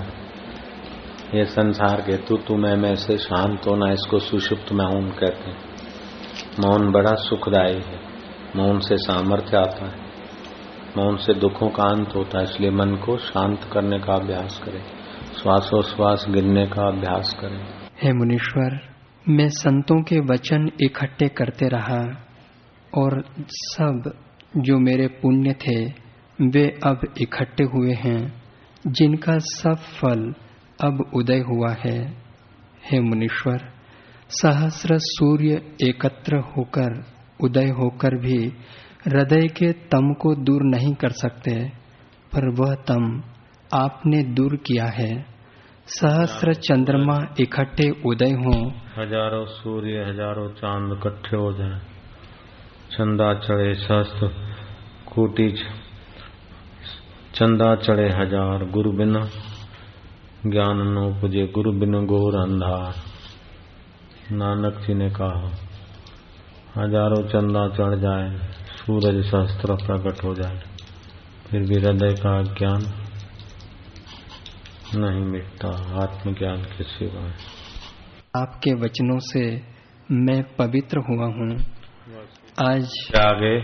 ये 1.34 1.44
संसार 1.44 2.00
के 2.00 2.16
तू 2.16 2.36
तुम्हें 2.36 2.74
मैं 2.76 2.94
से 2.94 3.16
शांत 3.18 3.66
होना 3.66 3.92
इसको 3.92 4.18
सुषुप्त 4.18 4.72
मौन 4.72 5.08
कहते 5.10 5.50
हैं। 5.50 5.56
मौन 6.60 6.90
बड़ा 6.92 7.14
सुखदायी 7.14 7.80
है 7.80 8.00
मौन 8.56 8.80
से 8.80 8.96
सामर्थ्य 8.96 9.56
आता 9.56 9.86
है 9.86 10.00
मौन 10.96 11.16
से 11.16 11.34
दुखों 11.34 11.68
का 11.68 11.84
अंत 11.84 12.14
होता 12.14 12.38
है 12.38 12.44
इसलिए 12.44 12.70
मन 12.70 12.94
को 12.96 13.16
शांत 13.16 13.64
करने 13.72 13.98
का 13.98 14.14
अभ्यास 14.14 14.60
करें 14.64 14.82
श्वासोश्वास 15.42 16.26
गिरने 16.28 16.66
का 16.66 16.88
अभ्यास 16.88 17.36
करें। 17.40 17.60
हे 18.02 18.12
मुनीश्वर 18.12 18.78
मैं 19.28 19.48
संतों 19.48 20.02
के 20.02 20.20
वचन 20.20 20.70
इकट्ठे 20.80 21.28
करते 21.28 21.68
रहा 21.68 21.98
और 22.92 23.22
सब 23.48 24.12
जो 24.56 24.78
मेरे 24.78 25.06
पुण्य 25.22 25.52
थे 25.60 25.76
वे 26.38 26.66
अब 26.86 27.00
इकट्ठे 27.20 27.64
हुए 27.64 27.92
हैं 27.94 28.20
जिनका 28.88 29.36
सब 29.40 29.84
फल 30.00 30.32
अब 30.80 31.00
उदय 31.14 31.40
हुआ 31.48 31.70
है। 31.80 31.98
हे 32.84 33.00
मुनीश्वर 33.00 33.68
सहस्र 34.30 34.96
सूर्य 35.00 35.60
एकत्र 35.82 36.38
होकर 36.48 37.02
उदय 37.40 37.68
होकर 37.78 38.16
भी 38.18 38.38
हृदय 39.06 39.46
के 39.48 39.72
तम 39.92 40.12
को 40.12 40.34
दूर 40.44 40.62
नहीं 40.66 40.94
कर 40.94 41.12
सकते 41.16 41.54
पर 42.32 42.48
वह 42.60 42.74
तम 42.88 43.06
आपने 43.74 44.22
दूर 44.34 44.56
किया 44.66 44.86
है। 44.92 45.12
सहस्र 45.88 46.54
चंद्रमा 46.56 47.18
इकट्ठे 47.40 47.90
उदय 48.06 48.32
हों। 48.38 48.60
हज़ारों 48.98 49.44
सूर्य 49.52 50.04
हज़ारों 50.04 50.48
चाँद 50.52 50.92
इकट्ठे 50.92 51.36
हो 51.36 51.52
जाए। 51.52 51.80
चंदा 52.92 53.32
चढ़े 53.36 53.74
सहस्त्र 53.74 54.26
कोटि 55.06 55.48
चंदा 57.34 57.74
चढ़े 57.76 58.08
हज़ार 58.10 58.64
गुरु 58.70 58.92
बिन, 58.92 59.14
ज्ञान 60.46 60.82
न 60.88 61.04
उपजे 61.06 61.46
गुरु 61.54 61.72
बिन 61.72 61.94
गोर 62.06 62.36
अंधार। 62.36 63.00
नानक 64.34 64.80
जी 64.80 64.94
ने 64.94 65.08
कहा, 65.10 65.48
हज़ारों 66.76 67.22
चंदा 67.28 67.66
चढ़ 67.68 67.98
जाए, 68.00 68.28
सूरज 68.76 69.22
शस्त्र 69.26 69.74
प्रकट 69.76 70.24
हो 70.24 70.34
जाए, 70.34 70.60
फिर 71.46 71.60
भी 71.62 71.76
हृदय 71.76 72.14
का 72.20 72.34
ज्ञान 72.52 72.82
नहीं 74.96 75.24
मिटता, 75.26 75.68
आत्मज्ञान 76.02 76.62
के 76.68 76.84
सिवा 76.86 77.28
आपके 78.34 78.74
वचनों 78.76 79.18
से 79.24 79.44
मैं 80.10 80.42
पवित्र 80.56 80.98
हुआ 81.08 81.26
हूँ। 81.34 81.54
आज 82.60 82.90
आगे 83.16 83.58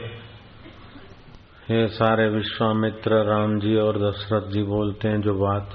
ये 1.74 1.88
सारे 1.88 2.28
विश्वामित्र 2.28 3.10
राम 3.24 3.58
जी 3.58 3.76
और 3.76 3.98
दशरथ 3.98 4.50
जी 4.50 4.62
बोलते 4.62 5.08
हैं 5.08 5.20
जो 5.20 5.34
बात, 5.34 5.70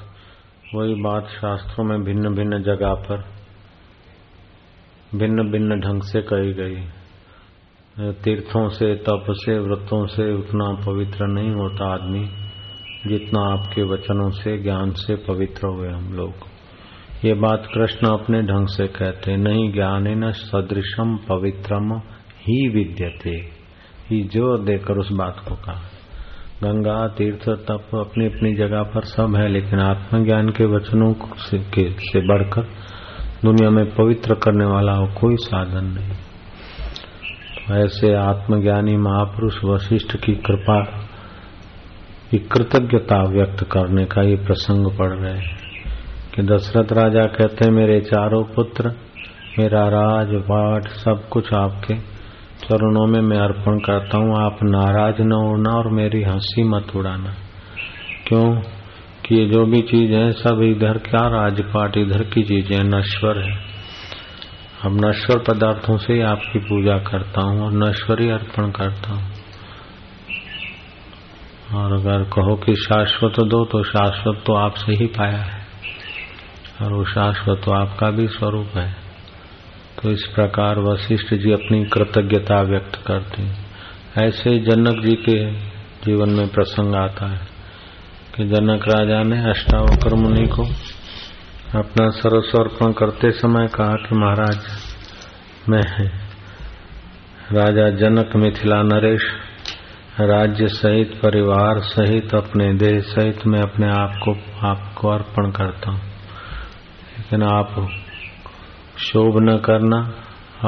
वही 0.76 0.94
बात 0.94 1.28
शास्त्रों 1.28 1.86
में 1.86 2.04
भिन्न 2.04 2.36
भिन्न 2.36 2.64
जगह 2.64 2.94
पर 2.94 3.24
भिन्न 5.16 5.52
भिन्न 5.52 5.80
ढंग 5.80 6.02
से 6.02 6.22
कही 6.22 6.54
गई। 6.54 6.76
तीर्थों 8.14 8.70
से, 8.70 8.96
तप 8.96 9.26
से, 9.30 9.60
व्रतों 9.60 10.08
से 10.08 10.34
उतना 10.34 10.86
पवित्र 10.86 11.28
नहीं 11.28 11.52
होता 11.52 11.94
आदमी, 11.94 12.26
जितना 13.08 13.42
आपके 13.42 13.84
वचनों 13.84 14.30
से, 14.30 14.58
ज्ञान 14.64 14.92
से 14.92 15.16
पवित्र 15.16 15.68
हुए 15.68 15.90
हम 15.90 16.14
लोग। 16.14 16.34
ये 17.26 17.34
बात 17.34 17.64
कृष्ण 17.74 18.08
अपने 18.08 18.42
ढंग 18.42 18.68
से 18.68 18.88
कहते 18.88 19.38
नहीं 19.38 19.74
ज्ञान 19.74 20.08
न 20.08 20.32
सदृशम 20.32 21.18
पवित्रम 21.18 22.02
ही 22.44 22.68
विद्यते। 22.70 23.36
ही 24.10 24.24
ज़ोर 24.24 24.64
देकर 24.64 24.98
उस 24.98 25.12
बात 25.12 25.36
को 25.50 25.56
कहा। 25.56 25.82
गंगा 26.64 27.08
तीर्थ 27.08 27.50
तप 27.50 27.96
अपनी 27.96 28.26
अपनी 28.26 28.54
जगह 28.56 28.84
पर 28.84 29.02
सब 29.04 29.36
है 29.36 29.48
लेकिन 29.48 29.80
आत्मज्ञान 29.80 30.50
के 30.50 30.66
वचनों 30.66 31.14
से, 31.14 31.58
के, 31.58 31.90
से 31.92 32.20
बढ़कर 32.28 32.62
दुनिया 33.46 33.70
में 33.70 33.86
पवित्र 33.96 34.36
करने 34.36 34.66
वाला 34.66 34.92
हो 34.92 35.08
कोई 35.08 35.36
साधन 35.36 35.86
नहीं। 35.86 36.12
तो 37.58 37.76
ऐसे 37.76 38.14
आत्मज्ञानी 38.14 38.98
महापुरुष 38.98 39.64
वशिष्ठ 39.64 40.16
की 40.18 40.34
कृपा 40.36 40.80
की 42.32 42.38
कृतज्ञता 42.38 43.24
व्यक्त 43.24 43.64
करने 43.64 44.06
का 44.06 44.22
ये 44.22 44.36
प्रसंग 44.36 44.92
पड़ 44.98 45.12
रहे 45.14 45.38
हैं 45.40 45.58
कि 46.36 46.44
दशरथ 46.44 46.94
राजा 46.94 47.24
कहते 47.24 47.66
हैं 47.66 47.72
मेरे 47.72 48.00
चारों 48.02 48.44
पुत्र 48.44 48.96
मेरा 49.60 49.88
राज 49.88 50.28
पाठ 50.44 50.88
सब 50.88 51.30
कुछ 51.30 51.54
आपके 51.54 52.13
चरणों 52.64 53.08
में 53.08 53.22
मैं 53.22 53.38
अर्पण 53.38 53.80
करता 53.80 54.18
हूँ, 54.18 54.46
आप 54.46 54.60
नाराज़ 54.64 55.22
न 55.22 55.32
होना 55.32 55.70
और 55.70 55.92
मेरी 55.92 56.24
हँसी 56.24 56.64
मत 56.64 56.88
उड़ाना। 56.96 57.34
क्यों? 58.28 58.62
कि 59.26 59.36
ये 59.36 59.46
जो 59.46 59.66
भी 59.66 59.82
चीज़ 59.82 60.12
है, 60.12 60.32
सब 60.32 60.62
इधर 60.62 60.98
क्या 60.98 61.28
राजपाट, 61.28 61.98
इधर 61.98 62.24
की 62.24 62.44
चीज़ें, 62.44 62.84
नश्वर 62.84 63.40
है। 63.40 63.58
अब 64.86 65.06
नश्वर 65.06 65.38
पदार्थों 65.38 65.98
से 65.98 66.14
ही 66.14 66.22
आपकी 66.22 66.60
पूजा 66.60 66.98
करता 66.98 67.42
हूँ 67.42 67.66
और 67.66 67.72
नश्वर 67.72 68.32
अर्पण 68.32 68.72
करता 68.72 69.14
हूँ। 69.14 69.32
और 71.76 71.94
अगर 71.94 72.24
कहो 72.24 72.56
कि 72.56 72.76
शाश्वत 72.76 73.32
दो 73.32 73.66
तो 73.66 73.84
शाश्वत 73.84 74.44
तो 74.46 74.54
आपसे 74.54 74.94
ही 74.94 75.06
पाया 75.06 75.38
है। 75.38 75.64
और 76.82 76.94
वो 76.94 77.04
शाश्वत 77.04 77.62
तो 77.66 77.72
आपका 77.72 78.10
भी 78.10 78.28
स्वरूप 78.28 78.68
है। 78.78 79.03
तो 80.04 80.12
इस 80.12 80.24
प्रकार 80.36 80.80
वशिष्ठ 80.80 81.34
जी 81.34 81.52
अपनी 81.52 81.84
कृतज्ञता 81.86 82.62
व्यक्त 82.62 82.96
करते 83.08 83.42
हैं। 83.42 83.66
ऐसे 84.18 84.58
जनक 84.60 85.04
जी 85.04 85.16
के 85.16 85.38
जीवन 86.06 86.30
में 86.30 86.48
प्रसंग 86.48 86.96
आता 86.96 87.30
है 87.32 87.40
कि 88.36 88.48
जनक 88.48 88.88
राजा 88.88 89.22
ने 89.24 89.40
अष्टावक्र 89.50 90.16
मुनि 90.16 90.48
को 90.48 90.66
अपना 91.80 92.10
सर्वस्वर्पण 92.10 92.92
करते 92.92 93.32
समय 93.32 93.68
कहा 93.68 93.96
कि 93.96 94.16
महाराज, 94.16 94.60
मैं 95.70 95.84
राजा 97.52 97.90
जनक 97.90 98.36
मिथिला 98.36 98.82
नरेश, 98.84 99.24
राज्य 100.20 100.68
सहित, 100.68 101.20
परिवार 101.24 101.80
सहित, 101.80 102.36
अपने 102.36 102.74
देह 102.74 103.00
सहित 103.00 103.48
मैं 103.48 103.62
अपने 103.62 103.90
आप 103.90 104.20
को 104.24 104.38
आपको 104.68 105.10
अर्पण 105.10 105.52
करता 105.52 105.92
हूँ। 105.92 106.02
लेकिन 106.02 107.44
आप 107.44 107.76
शोभ 108.98 109.42
न 109.42 109.58
करना 109.58 110.14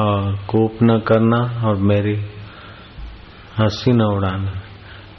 और 0.02 0.36
कोप 0.36 0.78
न 0.84 1.00
करना 1.00 1.68
और 1.68 1.76
मेरी 1.76 2.16
हँसी 3.60 3.92
न 3.92 4.02
उड़ाना। 4.02 4.52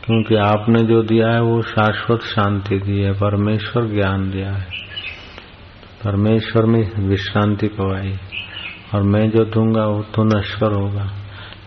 क्योंकि 0.04 0.34
आपने 0.34 0.82
जो 0.82 1.02
दिया 1.02 1.30
है, 1.30 1.40
वो 1.40 1.62
शाश्वत 1.62 2.20
शांति 2.20 2.78
दी 2.78 3.00
है, 3.00 3.12
परमेश्वर 3.12 3.86
ज्ञान 3.86 4.30
दिया 4.30 4.52
है। 4.52 4.66
परमेश्वर 6.04 6.66
में 6.66 7.08
विश्रांति 7.08 7.68
पवाई। 7.68 8.16
और 8.94 9.02
मैं 9.02 9.30
जो 9.30 9.44
दूँगा, 9.44 9.86
वो 9.86 10.02
तो 10.02 10.38
नश्वर 10.38 10.72
होगा। 10.72 11.12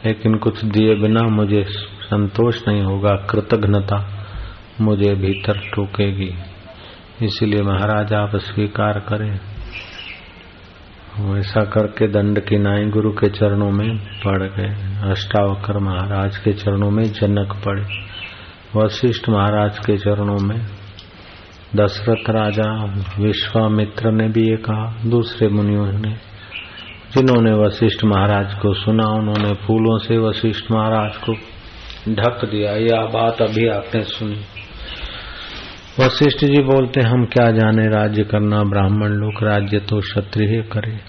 लेकिन 0.05 0.36
कुछ 0.36 0.65
दिए 0.65 0.96
बिना 0.96 1.22
मुझे 1.22 1.65
संतोष 2.01 2.67
नहीं 2.67 2.84
होगा 2.84 3.12
कृतज्ञता 3.13 4.25
मुझे 4.81 5.15
भीतर 5.15 5.60
टूकेगी। 5.75 6.34
इसलिए 7.25 7.62
महाराज, 7.62 8.13
आप 8.13 8.36
स्वीकार 8.36 9.00
करें। 9.00 9.39
ऐसा 11.18 11.63
करके 11.63 12.08
दंड 12.08 12.39
की 12.39 12.58
नाई 12.58 12.86
गुरु 12.86 13.12
के 13.12 13.30
चरणों 13.30 13.72
में 13.72 13.98
पड़ 13.98 14.44
गए। 14.44 15.00
अष्टावकर 15.12 15.78
महाराज 15.78 16.38
के 16.38 16.54
चरणों 16.54 16.92
में 16.92 17.04
जनक 17.04 17.54
पड़े। 17.66 17.84
वशिष्ठ 18.75 19.30
महाराज 19.30 19.80
के 19.80 19.98
चरणों 19.98 20.38
में 20.38 20.66
दशरथ 21.75 22.30
राजा, 22.30 22.86
विश्वामित्र 23.20 24.12
ने 24.12 24.28
भी 24.28 24.42
ये 24.42 24.58
कहा, 24.58 25.10
दूसरे 25.10 25.48
मुनियों 25.48 25.92
ने। 25.92 26.12
जिन्होंने 27.13 27.54
वशिष्ठ 27.54 28.06
महाराज 28.06 28.54
को 28.54 28.74
सुना, 28.74 29.08
उन्होंने 29.08 29.54
फूलों 29.54 29.98
से 29.98 30.18
वशिष्ठ 30.18 30.72
महाराज 30.72 31.18
को 31.18 31.34
ढक 32.10 32.46
दिया। 32.46 32.72
यह 32.72 33.10
बात 33.13 33.42
अभी 33.42 33.68
आपने 33.68 34.01
सुनी। 34.01 34.42
वशिष्ठ 35.89 36.46
जी 36.46 36.62
बोलते, 36.62 37.01
हम 37.01 37.25
क्या 37.25 37.51
जाने 37.51 37.88
राज्य 37.88 38.24
करना? 38.24 38.63
ब्राह्मण 38.63 39.08
लोग 39.08 39.43
राज्य 39.43 39.79
तो 39.79 40.00
क्षत्रिय 40.00 40.62
करे। 40.62 41.00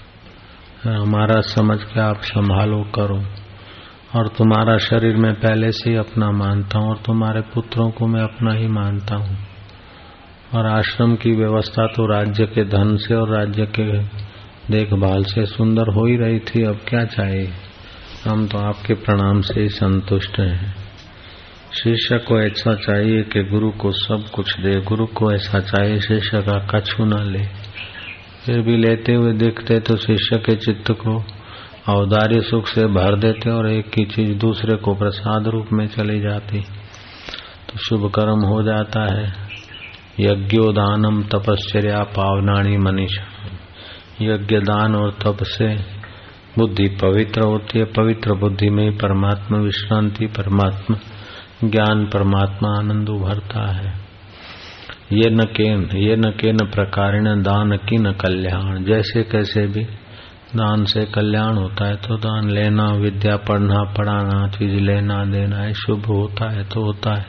हमारा 0.89 1.41
समझ 1.41 1.83
के 1.83 1.99
आप 1.99 2.21
संभालो, 2.21 2.83
करो। 2.83 3.23
और 4.15 4.27
तुम्हारा 4.27 4.77
शरीर 4.77 5.15
मैं 5.15 5.33
पहले 5.33 5.71
से 5.71 5.89
ही 5.89 5.95
अपना 5.95 6.31
मानता 6.31 6.79
हूँ 6.79 6.89
और 6.89 6.97
तुम्हारे 6.97 7.41
पुत्रों 7.41 7.91
को 7.91 8.07
मैं 8.07 8.21
अपना 8.21 8.53
ही 8.53 8.67
मानता 8.67 9.15
हूँ। 9.15 9.37
और 10.55 10.65
आश्रम 10.65 11.15
की 11.15 11.31
व्यवस्था 11.31 11.87
तो 11.87 12.05
राज्य 12.05 12.45
के 12.45 12.63
धन 12.63 12.95
से 12.97 13.15
और 13.15 13.29
राज्य 13.29 13.65
के 13.65 14.03
देखभाल 14.71 15.23
से 15.23 15.45
सुंदर 15.45 15.93
हो 15.93 16.05
ही 16.05 16.17
रही 16.17 16.39
थी। 16.39 16.63
अब 16.63 16.79
क्या 16.87 17.05
चाहिए? 17.05 17.49
हम 18.27 18.47
तो 18.47 18.57
आपके 18.57 18.93
प्रणाम 18.93 19.41
से 19.41 19.61
ही 19.61 19.69
संतुष्ट 19.69 20.39
हैं। 20.39 20.80
शिष्य 21.73 22.17
को 22.17 22.41
ऐसा 22.41 22.73
चाहिए 22.73 23.23
कि 23.23 23.43
गुरु 23.43 23.71
को 23.71 23.91
सब 23.91 24.25
कुछ 24.33 24.59
दे। 24.59 24.81
गुरु 24.81 25.05
को 25.05 25.33
ऐसा 25.33 25.59
चाहिए 25.59 25.99
शिष्य 25.99 26.41
का 26.41 26.67
कछु 26.75 27.05
न 27.05 27.23
ले। 27.23 27.43
फिर 28.45 28.61
भी 28.61 28.77
लेते 28.77 29.13
हुए 29.13 29.33
देखते 29.33 29.79
तो 29.79 29.97
शिष्य 29.97 30.37
के 30.37 30.55
चित्त 30.55 30.91
को 30.91 31.23
औदार्य 31.89 32.41
सुख 32.41 32.67
से 32.67 32.85
भर 32.85 33.15
देते 33.15 33.49
और 33.49 33.69
एक 33.69 33.89
की 33.89 34.05
चीज़ 34.05 34.37
दूसरे 34.37 34.77
को 34.77 34.95
प्रसाद 34.95 35.47
रूप 35.47 35.67
में 35.73 35.87
चली 35.87 36.19
जाती। 36.19 36.59
तो 37.69 37.79
शुभ 37.87 38.11
कर्म 38.11 38.45
हो 38.45 38.63
जाता 38.63 39.15
है। 39.15 39.33
यज्ञोदानम 40.19 41.23
तपश्चर्या 41.23 42.03
पावनाणी 42.03 42.77
मनीषा। 42.77 43.23
यज्ञ 44.21 44.57
दान 44.59 44.95
और 44.95 45.11
तप 45.11 45.37
से 45.43 45.75
बुद्धि 46.57 46.87
पवित्र 46.87 47.41
होती 47.41 47.79
है। 47.79 47.85
पवित्र 47.85 48.33
बुद्धि 48.33 48.69
में 48.69 48.97
परमात्मा 48.97 49.57
विश्रांति, 49.57 50.25
परमात्मा 50.25 50.97
ज्ञान 51.63 52.05
परमात्मा 52.05 52.69
आनंद 52.77 53.09
उभरता 53.09 53.65
है। 53.71 53.93
ये 55.13 55.29
न 55.29 55.43
केन, 55.55 55.89
ये 55.97 56.15
न 56.15 56.29
के 56.31 56.51
न 56.51 56.65
प्रकार 56.65 57.19
दान 57.41 57.77
की 57.79 57.97
न 57.97 58.11
कल्याण। 58.13 58.83
जैसे 58.83 59.23
कैसे 59.23 59.65
भी 59.67 59.83
दान 60.55 60.83
से 60.85 61.05
कल्याण 61.05 61.57
होता 61.57 61.85
है 61.85 61.95
तो 61.97 62.17
दान 62.17 62.49
लेना, 62.49 62.85
विद्या 62.93 63.35
पढ़ना, 63.37 63.83
पढ़ाना, 63.93 64.47
चीज़ 64.47 64.73
लेना, 64.81 65.23
देना 65.25 65.57
है 65.57 65.73
शुभ 65.73 66.05
होता 66.05 66.49
है 66.49 66.63
तो 66.63 66.83
होता 66.83 67.13
है। 67.15 67.25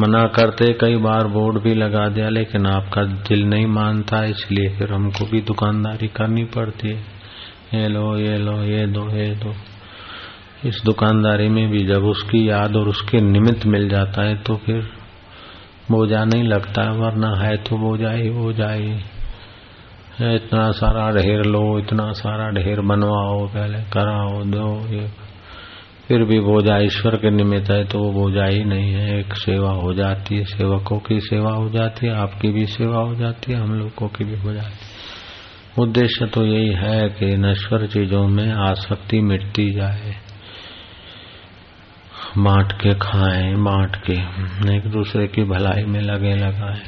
मना 0.00 0.22
करते 0.28 0.72
कई 0.72 0.96
बार 0.96 1.26
बोर्ड 1.26 1.62
भी 1.62 1.74
लगा 1.74 2.08
दिया, 2.08 2.28
लेकिन 2.28 2.66
आपका 2.66 3.02
दिल 3.02 3.44
नहीं 3.44 3.66
मानता, 3.66 4.24
इसलिए 4.24 4.68
फिर 4.68 4.92
हमको 4.92 5.26
भी 5.26 5.40
दुकानदारी 5.40 6.08
करनी 6.08 6.44
पड़ती 6.44 6.88
है। 6.88 7.02
ये 7.74 7.88
लो 7.88 8.16
ये 8.18 8.38
लो, 8.38 8.56
ये 8.62 8.86
दो 8.86 9.08
ये 9.10 9.30
दो। 9.34 9.54
इस 10.64 10.80
दुकानदारी 10.84 11.48
में 11.48 11.68
भी 11.70 11.84
जब 11.86 12.04
उसकी 12.06 12.48
याद 12.48 12.76
और 12.76 12.88
उसके 12.88 13.20
निमित्त 13.22 13.66
मिल 13.66 13.88
जाता 13.88 14.22
है 14.22 14.36
तो 14.42 14.56
फिर 14.56 14.86
बोझा 15.90 16.24
नहीं 16.24 16.42
लगता, 16.44 16.82
वरना 16.92 17.34
है 17.38 17.56
तो 17.58 17.76
बोझा 17.78 18.12
ही 18.12 18.28
हो। 18.28 18.52
जाए 18.52 19.02
इतना 20.34 20.70
सारा 20.70 21.10
ढेर 21.12 21.44
लो, 21.44 21.78
इतना 21.78 22.10
सारा 22.12 22.48
ढेर 22.52 22.80
बनवाओ, 22.82 23.46
पहले 23.48 23.78
कराओ, 23.92 24.42
दो 24.44 24.68
ये 24.88 25.06
फिर 26.08 26.24
भी 26.24 26.38
बोझा 26.40 26.76
ईश्वर 26.80 27.16
के 27.16 27.30
निमित्त 27.30 27.70
है 27.70 27.84
तो 27.84 27.98
वो 27.98 28.10
बोझा 28.12 28.46
ही 28.46 28.64
नहीं 28.64 28.92
है। 28.92 29.18
एक 29.20 29.34
सेवा 29.36 29.70
हो 29.72 29.92
जाती 29.94 30.36
है, 30.36 30.44
सेवकों 30.46 30.98
की 30.98 31.20
सेवा 31.20 31.52
हो 31.52 31.68
जाती 31.68 32.06
है, 32.06 32.14
आपकी 32.14 32.48
भी 32.48 32.66
सेवा 32.68 33.00
हो 33.00 33.14
जाती 33.14 33.52
है, 33.52 33.58
हम 33.58 33.74
लोगों 33.74 34.08
की 34.08 34.24
भी 34.24 34.38
हो 34.38 34.52
जाती 34.52 34.74
है। 34.74 35.82
उद्देश्य 35.82 36.26
तो 36.26 36.44
यही 36.46 36.74
है 36.74 37.08
कि 37.10 37.36
नश्वर 37.38 37.86
चीज़ों 37.86 38.26
में 38.28 38.52
आसक्ति 38.62 39.20
मिटती 39.22 39.70
जाए। 39.70 40.14
बांट 42.38 42.72
के 42.72 42.94
खाएँ, 42.94 43.54
बांट 43.54 43.96
के। 43.96 44.12
एक 44.76 44.90
दूसरे 44.90 45.26
की 45.26 45.44
भलाई 45.44 45.82
में 45.82 46.00
लगे 46.00 46.34
लगाए। 46.36 46.80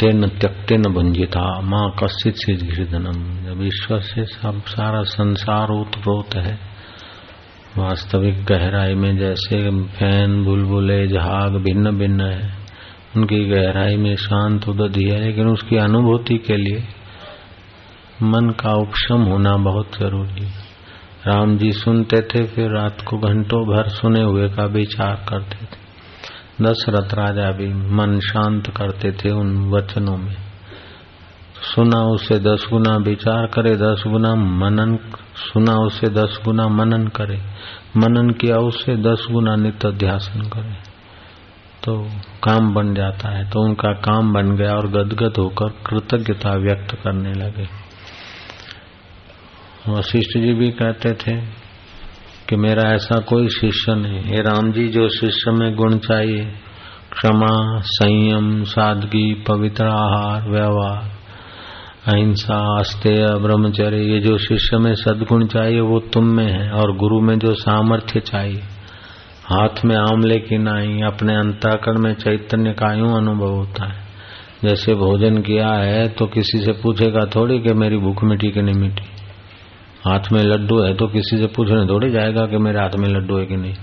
तेन 0.00 0.28
त्यक्ते 0.28 0.76
न 0.76 0.82
भुंजिता 0.82 1.60
माँ 1.60 1.96
कश्चित 2.02 2.34
से 2.36 2.84
धनम 2.84 3.46
जब 3.46 3.62
ईश्वर 3.62 4.00
से 4.00 4.24
सब 4.24 4.62
सारा 4.66 5.02
संसार 5.02 5.68
उत्प्रोत 5.68 6.34
है, 6.34 6.58
वास्तविक 7.78 8.44
गहराई 8.44 8.94
में 8.94 9.18
जैसे 9.18 9.82
फ़ैन, 9.86 10.44
बुलबुले 10.44 11.06
जहाग 11.06 11.52
भिन्न 11.52 11.98
भिन्न 11.98 12.20
है, 12.20 12.54
उनकी 13.16 13.44
गहराई 13.44 13.96
में 13.96 14.16
शांत 14.16 14.68
उदधि 14.68 15.04
है, 15.04 15.20
लेकिन 15.20 15.48
उसकी 15.48 15.76
अनुभूति 15.76 16.38
के 16.38 16.56
लिए 16.56 16.84
मन 18.22 18.50
का 18.50 18.72
उपशम 18.72 19.22
होना 19.22 19.56
बहुत 19.56 19.98
ज़रूरी 19.98 20.44
है। 20.44 20.65
राम 21.26 21.56
जी 21.58 21.72
सुनते 21.72 22.20
थे, 22.20 22.46
फिर 22.46 22.70
रात 22.70 23.00
को 23.00 23.18
घंटों 23.18 23.60
भर 23.66 23.88
सुने 23.88 24.22
हुए 24.22 24.48
का 24.48 24.64
विचार 24.64 25.24
करते 25.28 25.64
थे। 25.64 25.84
दशरथ 26.62 27.14
राजा 27.14 27.50
भी 27.50 27.68
मन 27.72 28.20
शांत 28.20 28.66
करते 28.76 29.12
थे 29.12 29.30
उन 29.30 29.70
वचनों 29.70 30.16
में। 30.16 30.36
सुना 31.62 32.00
उसे 32.02 32.38
दस 32.38 32.66
गुना 32.70 32.96
विचार 32.96 33.46
करे, 33.46 33.76
दस 33.76 34.04
गुना 34.06 34.34
मनन, 34.34 34.96
सुना 35.36 35.74
उसे 35.74 36.08
दस 36.08 36.40
गुना 36.44 36.68
मनन 36.68 37.06
करे, 37.06 37.40
मनन 37.96 38.30
किया 38.30 38.56
उसे 38.56 38.96
दस 38.96 39.26
गुना 39.30 39.56
नित्य 39.56 39.90
ध्यासन 39.92 40.40
करे। 40.40 40.74
तो 41.84 41.98
काम 42.42 42.74
बन 42.74 42.94
जाता 42.94 43.28
है 43.28 43.50
तो 43.50 43.60
उनका 43.60 43.92
काम 43.92 44.32
बन 44.32 44.56
गया 44.56 44.72
और 44.72 44.86
गदगद 44.86 45.36
होकर 45.38 45.68
कृतज्ञता 45.86 46.52
व्यक्त 46.54 46.94
करने 47.04 47.32
लगे। 47.32 47.85
वशिष्ठ 49.88 50.38
जी 50.38 50.54
भी 50.54 50.70
कहते 50.70 51.12
थे 51.12 51.36
कि 52.48 52.56
मेरा 52.56 52.94
ऐसा 52.94 53.20
कोई 53.20 53.48
शिष्य 53.48 53.94
नहीं। 53.94 54.20
हे 54.20 54.40
राम 54.42 54.72
जी, 54.72 54.88
जो 54.88 55.08
शिष्य 55.08 55.50
में 55.50 55.74
गुण 55.74 55.98
चाहिए, 55.98 56.44
क्षमा, 57.12 57.80
संयम, 57.80 58.62
सादगी, 58.62 59.44
पवित्र 59.48 59.84
आहार, 59.84 60.50
व्यवहार, 60.50 61.10
अहिंसा, 62.06 62.78
अस्तेय, 62.78 63.26
ब्रह्मचर्य, 63.26 63.96
ये 63.96 64.20
जो 64.20 64.38
शिष्य 64.38 64.78
में 64.78 64.94
सदगुण 64.94 65.46
चाहिए, 65.46 65.80
वो 65.80 66.00
तुम 66.00 66.24
में 66.24 66.52
है 66.52 66.70
और 66.70 66.96
गुरु 66.96 67.20
में 67.20 67.38
जो 67.38 67.54
सामर्थ्य 67.54 68.20
चाहिए। 68.20 68.62
हाथ 69.52 69.84
में 69.84 69.96
आमले 69.96 70.38
की 70.38 70.58
नाई, 70.58 71.00
अपने 71.00 71.36
अंताकरण 71.36 71.98
में 71.98 72.14
चैतन्य 72.14 72.72
का 72.72 72.92
यूँ 72.92 73.16
अनुभव 73.16 73.48
होता 73.48 73.86
है। 73.86 74.06
जैसे 74.64 74.94
भोजन 74.94 75.38
किया 75.38 75.68
है 75.68 76.08
तो 76.08 76.26
किसी 76.26 76.58
से 76.58 76.72
पूछेगा 76.72 77.24
थोड़ी 77.26 77.58
कि 77.58 77.72
मेरी 77.74 77.96
भूख 77.96 78.24
मिटी 78.24 78.50
कि 78.50 78.62
नहीं 78.62 78.74
मिटी। 78.74 79.25
हाथ 80.04 80.32
में 80.32 80.42
लड्डू 80.42 80.80
है 80.82 80.94
तो 80.94 81.06
किसी 81.06 81.38
से 81.38 81.46
पूछने 81.46 81.86
थोड़ी 81.86 82.10
जाएगा 82.10 82.46
कि 82.46 82.58
मेरे 82.58 82.78
हाथ 82.78 82.96
में 82.98 83.08
लड्डू 83.08 83.38
है 83.38 83.46
कि 83.46 83.56
नहीं। 83.56 83.74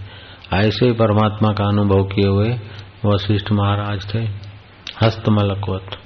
ऐसे 0.54 0.86
ही 0.86 0.92
परमात्मा 0.92 1.54
का 1.54 1.64
अनुभव 1.64 2.04
किए 2.04 2.28
हुए 2.28 2.60
वशिष्ठ 3.06 3.52
महाराज 3.52 4.14
थे। 4.14 4.24
हस्त 5.02 5.30
मलकवत। 5.30 5.98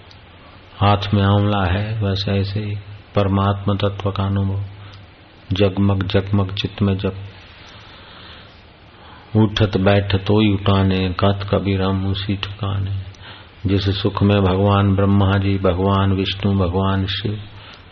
हाथ 0.80 1.14
में 1.14 1.24
आंवला 1.24 1.64
है, 1.66 2.02
वैसे 2.04 2.32
ऐसे 2.32 2.60
ही 2.60 2.76
परमात्मा 3.16 3.74
तत्व 3.76 4.12
का 4.12 4.24
अनुभव। 4.24 4.64
जगमग 5.52 6.04
जगमग, 6.04 6.54
चित्त 6.54 6.82
में 6.82 6.98
जब 6.98 7.14
उठत 9.36 9.78
बैठ 9.78 10.16
तो 10.16 10.40
ही 10.40 10.54
उठाने, 10.54 11.10
कत 11.20 11.40
कबीर 11.52 11.82
हम 11.82 12.08
उसी 12.08 12.36
ठिकाने। 12.36 12.92
जिस 13.66 14.02
सुख 14.02 14.24
में 14.24 14.44
भगवान 14.44 14.96
ब्रह्मा 14.96 15.32
जी, 15.32 15.58
भगवान 15.58 16.14
विष्णु, 16.14 16.54
भगवान 16.54 17.06
शिव 17.06 17.40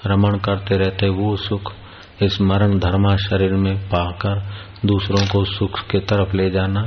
रमण 0.07 0.37
करते 0.37 0.77
रहते, 0.77 1.09
वो 1.09 1.35
सुख 1.35 1.73
इस 2.21 2.41
मरण 2.41 2.79
धर्मा 2.79 3.15
शरीर 3.15 3.53
में 3.53 3.77
पाकर 3.77 4.39
दूसरों 4.85 5.27
को 5.27 5.43
सुख 5.45 5.79
के 5.79 5.99
तरफ़ 5.99 6.35
ले 6.35 6.49
जाना, 6.49 6.81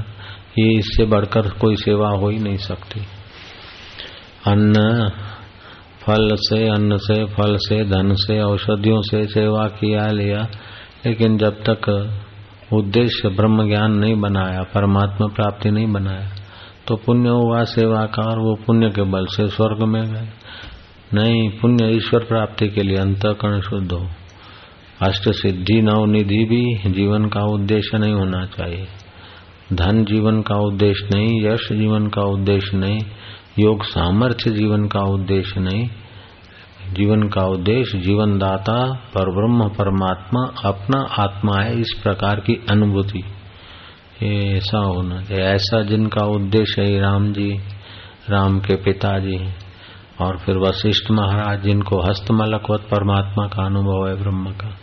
ये 0.59 0.79
इससे 0.79 1.05
बढ़कर 1.05 1.49
कोई 1.49 1.77
सेवा 1.77 2.09
हो 2.09 2.29
ही 2.29 2.39
नहीं 2.39 2.57
सकती। 2.57 3.01
अन्न, 4.47 5.09
फल 6.03 6.29
से 6.35 6.69
अन्न 6.69 6.97
से, 6.97 7.25
फल 7.25 7.57
से 7.57 7.85
धन 7.85 8.15
से, 8.15 8.41
औषधियों 8.41 9.03
से 9.03 9.27
सेवा 9.27 9.67
किया 9.69 10.07
लिया, 10.07 10.49
लेकिन 11.07 11.39
जब 11.39 11.63
तक 11.69 11.89
उद्देश्य 12.73 13.29
ब्रह्म 13.29 13.69
ज्ञान 13.69 13.93
नहीं 13.93 14.21
बनाया, 14.21 14.63
परमात्मा 14.63 15.27
प्राप्ति 15.27 15.71
नहीं 15.71 15.93
बनाया 15.93 16.29
तो 16.87 16.97
पुण्य 16.97 17.29
हुआ 17.29 17.65
सेवा 17.65 18.05
का 18.07 18.23
और 18.23 18.39
वो 18.39 18.55
पुण्य 18.67 18.91
के 18.91 19.03
बल 19.03 19.27
से 19.27 19.47
स्वर्ग 19.49 19.83
में 19.83 20.03
गए। 20.03 20.29
नहीं, 21.15 21.51
पुण्य 21.51 21.97
ईश्वर 21.97 22.25
प्राप्ति 22.25 22.69
के 22.69 22.83
लिए 22.83 22.97
अंतकरण 22.97 23.61
शुद्ध 23.61 23.93
हो। 23.93 24.07
अष्ट 25.03 25.31
सिद्धि 25.31 25.83
नवनिधि 25.83 26.45
भी 26.45 26.91
जीवन 26.93 27.29
का 27.29 27.43
उद्देश्य 27.43 27.99
नहीं 27.99 28.15
होना 28.15 28.47
चाहिए। 28.47 28.87
धन 29.73 30.05
जीवन 30.05 30.43
का 30.43 30.55
उद्देश्य 30.55 31.09
नहीं, 31.15 31.43
यश 31.43 31.69
जीवन 31.73 32.07
का 32.07 32.23
उद्देश्य 32.23 32.77
नहीं, 32.77 32.99
योग 33.59 33.85
सामर्थ्य 33.85 34.51
जीवन 34.51 34.87
का 34.87 35.01
उद्देश्य 35.01 35.61
नहीं। 35.61 35.89
जीवन 36.93 37.29
का 37.29 37.43
उद्देश्य 37.43 37.99
जीवन 37.99 38.39
दाता 38.39 38.93
पर 38.93 39.35
ब्रह्म 39.35 39.69
परमात्मा, 39.69 40.69
अपना 40.69 41.23
आत्मा 41.23 41.63
है, 41.63 41.81
इस 41.81 42.01
प्रकार 42.03 42.41
की 42.41 42.65
अनुभूति। 42.71 43.25
ऐसा 44.23 44.79
होना 44.79 45.23
चाहिए। 45.23 45.45
ऐसा 45.45 45.83
जिनका 45.83 46.27
उद्देश्य 46.27 46.83
है, 46.83 47.01
राम 47.01 47.33
जी, 47.33 47.59
राम 48.31 48.59
के 48.59 48.75
पिताजी, 48.77 49.39
और 50.21 50.39
फिर 50.39 50.57
वशिष्ठ 50.57 51.11
महाराज, 51.11 51.63
जिनको 51.63 52.01
हस्तमलकवत 52.01 52.81
परमात्मा 52.81 53.47
का 53.47 53.67
अनुभव 53.67 54.09
है, 54.09 54.23
ब्रह्म 54.23 54.51
का। 54.51 54.79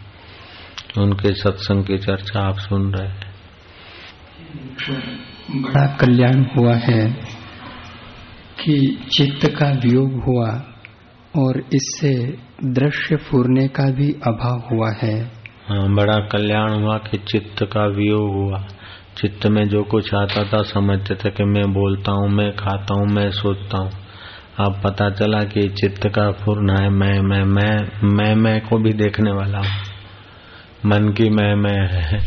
उनके 0.97 1.33
सत्संग 1.33 1.83
की 1.83 1.97
चर्चा 1.97 2.39
आप 2.39 2.57
सुन 2.57 2.93
रहे 2.93 3.07
हैं। 3.07 3.33
बड़ा 5.61 5.85
कल्याण 5.95 6.43
हुआ 6.57 6.75
है 6.75 7.01
कि 8.59 8.99
चित्त 9.11 9.47
का 9.47 9.69
वियोग 9.69 10.13
हुआ 10.23 10.49
और 11.35 11.59
इससे 11.73 12.13
दृश्य 12.65 13.15
फूरने 13.15 13.67
का 13.67 13.89
भी 13.91 14.11
अभाव 14.27 14.59
हुआ 14.71 14.91
है। 14.91 15.31
हाँ 15.67 15.95
बड़ा 15.95 16.19
कल्याण 16.19 16.81
हुआ 16.81 16.97
कि 16.97 17.17
चित्त 17.17 17.63
का 17.63 17.85
वियोग 17.85 18.33
हुआ। 18.33 18.65
चित्त 19.17 19.45
में 19.47 19.67
जो 19.69 19.83
कुछ 19.83 20.13
आता 20.13 20.43
था 20.43 20.61
समझते 20.63 21.15
थे 21.15 21.29
कि 21.29 21.43
मैं 21.43 21.73
बोलता 21.73 22.11
हूँ 22.11 22.29
मैं 22.29 22.51
खाता 22.51 22.93
हूँ 22.93 23.07
मैं 23.07 23.31
सोचता 23.31 23.77
हूँ। 23.77 23.91
अब 24.59 24.81
पता 24.83 25.09
चला 25.09 25.43
कि 25.43 25.67
चित्त 25.69 26.07
का 26.07 26.31
फूरना 26.31 26.73
है 26.81 26.89
मैं 26.89 27.19
मैं 27.21 27.43
मैं 27.43 27.73
मैं 28.15 28.35
मैं 28.35 28.59
को 28.61 28.77
भी 28.77 28.93
देखने 28.93 29.31
वाला 29.31 29.57
हूँ। 29.57 29.94
मन 30.85 31.09
की 31.09 31.29
मैं 31.29 31.55
मैं 31.55 31.87
है, 31.87 32.19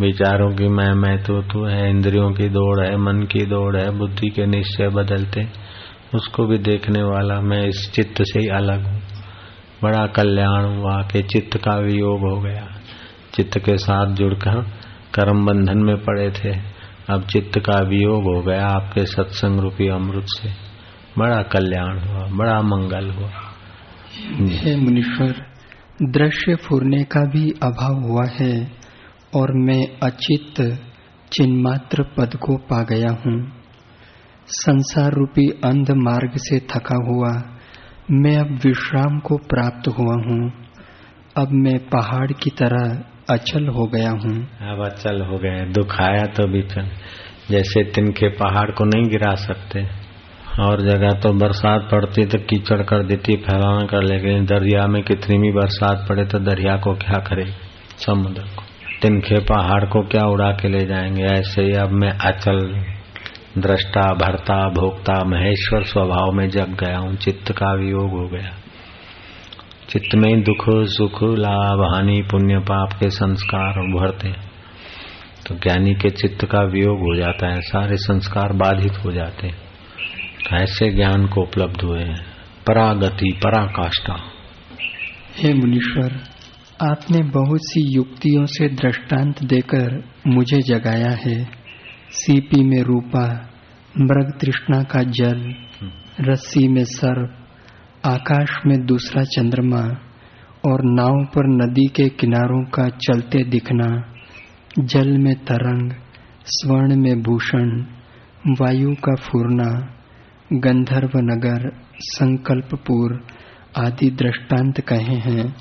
विचारों 0.00 0.56
की 0.56 0.68
मैं 0.68 0.92
मैं 0.94 1.22
तो 1.22 1.42
तू 1.42 1.64
है, 1.66 1.90
इंद्रियों 1.90 2.30
की 2.30 2.48
दौड़ 2.48 2.80
है, 2.80 2.96
मन 2.96 3.22
की 3.22 3.46
दौड़ 3.46 3.76
है, 3.76 3.90
बुद्धि 3.90 4.28
के 4.30 4.46
निश्चय 4.46 4.88
बदलते, 4.88 5.48
उसको 6.14 6.46
भी 6.46 6.58
देखने 6.58 7.02
वाला 7.02 7.40
मैं 7.40 7.62
इस 7.66 7.92
चित्त 7.92 8.22
से 8.22 8.40
ही 8.40 8.48
अलग 8.48 8.84
हूँ। 8.84 9.00
बड़ा 9.82 10.06
कल्याण 10.06 10.76
हुआ 10.76 11.02
कि 11.02 11.22
चित्त 11.22 11.56
का 11.56 11.76
वियोग 11.76 12.20
हो 12.20 12.40
गया। 12.40 12.66
चित्त 13.34 13.58
के 13.58 13.76
साथ 13.78 14.06
जुड़कर 14.06 14.62
कर्म 15.14 15.46
बंधन 15.46 15.78
में 15.78 15.96
पड़े 15.96 16.30
थे। 16.30 16.56
अब 17.10 17.26
चित्त 17.26 17.58
का 17.58 17.78
वियोग 17.80 18.22
हो 18.22 18.42
गया 18.42 18.66
आपके 18.66 19.06
सत्संग 19.06 19.60
रूपी 19.60 19.88
अमृत 19.88 20.26
से। 20.28 20.50
बड़ा 21.18 21.42
कल्याण 21.42 21.98
हुआ, 21.98 22.26
बड़ा 22.30 22.62
मंगल 22.62 23.10
हुआ। 23.10 23.30
मुनीश्वर 24.76 25.49
दृश्य 26.02 26.54
फूरने 26.56 27.02
का 27.04 27.20
भी 27.20 27.50
अभाव 27.62 27.94
हुआ 28.00 28.24
है 28.30 28.54
और 29.36 29.52
मैं 29.56 29.82
अचित 30.02 30.60
चिन्मात्र 31.32 32.02
पद 32.02 32.36
को 32.36 32.56
पा 32.56 32.82
गया 32.82 33.10
हूँ। 33.26 33.34
संसार 34.46 35.12
रूपी 35.12 35.48
अंध 35.64 35.90
मार्ग 35.90 36.36
से 36.36 36.58
थका 36.60 36.96
हुआ 37.06 37.32
मैं 38.10 38.36
अब 38.36 38.54
विश्राम 38.64 39.18
को 39.18 39.36
प्राप्त 39.36 39.88
हुआ 39.88 40.14
हूँ। 40.24 40.40
अब 41.36 41.52
मैं 41.52 41.78
पहाड़ 41.88 42.32
की 42.32 42.50
तरह 42.50 42.98
अचल 43.30 43.68
हो 43.68 43.86
गया 43.86 44.10
हूँ। 44.10 44.36
अब 44.70 44.84
अचल 44.86 45.20
हो 45.22 45.38
गए 45.38 45.64
दुखाया 45.72 46.24
तो 46.26 46.46
भी 46.46 46.62
जैसे 47.50 47.84
तिनके 47.84 48.28
पहाड़ 48.28 48.70
को 48.70 48.84
नहीं 48.84 49.10
गिरा 49.10 49.34
सकते। 49.34 49.84
और 50.58 50.80
जगह 50.80 51.10
तो 51.10 51.32
बरसात 51.32 51.88
पड़ती 51.92 52.26
तो 52.26 52.38
कीचड़ 52.38 52.82
कर 52.82 53.02
देती, 53.02 53.36
फैलाना 53.36 53.86
कर, 53.86 54.02
लेकिन 54.02 54.44
दरिया 54.44 54.86
में 54.86 55.02
कितनी 55.02 55.38
भी 55.38 55.52
बरसात 55.52 56.06
पड़े 56.08 56.24
तो 56.24 56.38
दरिया 56.38 56.76
को 56.76 56.94
क्या 56.94 57.18
करे? 57.18 57.44
समुद्र 58.06 58.42
को। 58.42 58.62
तिनखे 59.02 59.40
पहाड़ 59.40 59.84
को 59.84 60.02
क्या 60.02 60.26
उड़ा 60.26 60.50
के 60.50 60.68
ले 60.68 60.86
जाएँगे? 60.86 61.22
ऐसे 61.22 61.62
ही 61.62 61.72
अब 61.72 61.90
मैं 61.90 62.10
अचल 62.10 62.84
दृष्टा, 63.58 64.14
भरता, 64.14 64.68
भोक्ता, 64.68 65.24
महेश्वर 65.24 65.82
स्वभाव 65.82 66.32
में 66.32 66.48
जग 66.48 66.68
गया 66.84 66.98
हूँ। 66.98 67.16
चित्त 67.16 67.52
का 67.52 67.74
वियोग 67.74 68.10
हो 68.10 68.28
गया। 68.28 68.50
चित्त 69.88 70.14
में 70.14 70.34
ही 70.34 70.42
दुख, 70.42 70.64
सुख, 70.68 71.18
लाभ, 71.22 71.94
हानि, 71.94 72.22
पुण्य, 72.30 72.58
पाप 72.58 72.92
के 72.92 73.10
संस्कार 73.10 73.78
उभरते 73.78 74.50
तो 75.46 75.54
ज्ञानी 75.54 75.94
के 75.94 76.10
चित्त 76.10 76.44
का 76.44 76.62
वियोग 76.62 76.98
हो 76.98 77.16
जाता 77.16 77.48
है, 77.48 77.60
सारे 77.60 77.96
संस्कार 77.96 78.52
बाधित 78.52 78.92
हो 79.04 79.12
जाते 79.12 79.46
हैं। 79.46 79.69
ऐसे 80.52 80.92
ज्ञान 80.92 81.26
को 81.26 81.42
उपलब्ध 81.42 81.82
हुए। 81.82 82.04
परागति 82.66 83.40
पराकाष्ठा। 83.44 84.16
हे 85.36 85.54
मुनीश्वर 85.54 86.12
आपने 86.90 87.18
बहुत 87.18 87.58
सी 87.62 87.94
युक्तियों 87.94 88.46
से 88.46 88.68
दृष्टांत 88.68 89.44
देकर 89.44 90.04
मुझे 90.26 90.60
जगाया 90.60 91.10
है। 91.10 91.44
सीपी 92.10 92.64
में 92.64 92.82
रूपा 92.82 93.50
मृग 93.98 94.32
तृष्णा 94.40 94.82
का 94.82 95.02
जल 95.02 95.54
रस्सी 96.20 96.68
में 96.68 96.84
सर्प 96.84 97.36
आकाश 98.04 98.48
में 98.66 98.86
दूसरा 98.86 99.22
चंद्रमा 99.22 99.82
और 100.70 100.78
नाव 100.84 101.24
पर 101.24 101.46
नदी 101.46 101.86
के 101.86 102.08
किनारों 102.08 102.64
का 102.64 102.88
चलते 102.88 103.44
दिखना 103.44 104.14
जल 104.78 105.18
में 105.18 105.34
तरंग 105.34 105.92
स्वर्ण 106.46 106.96
में 106.96 107.22
भूषण 107.22 107.84
वायु 108.60 108.94
का 108.94 109.14
फूरना 109.14 109.96
गंधर्व 110.52 111.10
नगर 111.16 111.82
संकल्पपुर 111.98 113.26
आदि 113.78 114.10
दृष्टांत 114.10 114.80
कहे 114.80 115.14
हैं। 115.14 115.54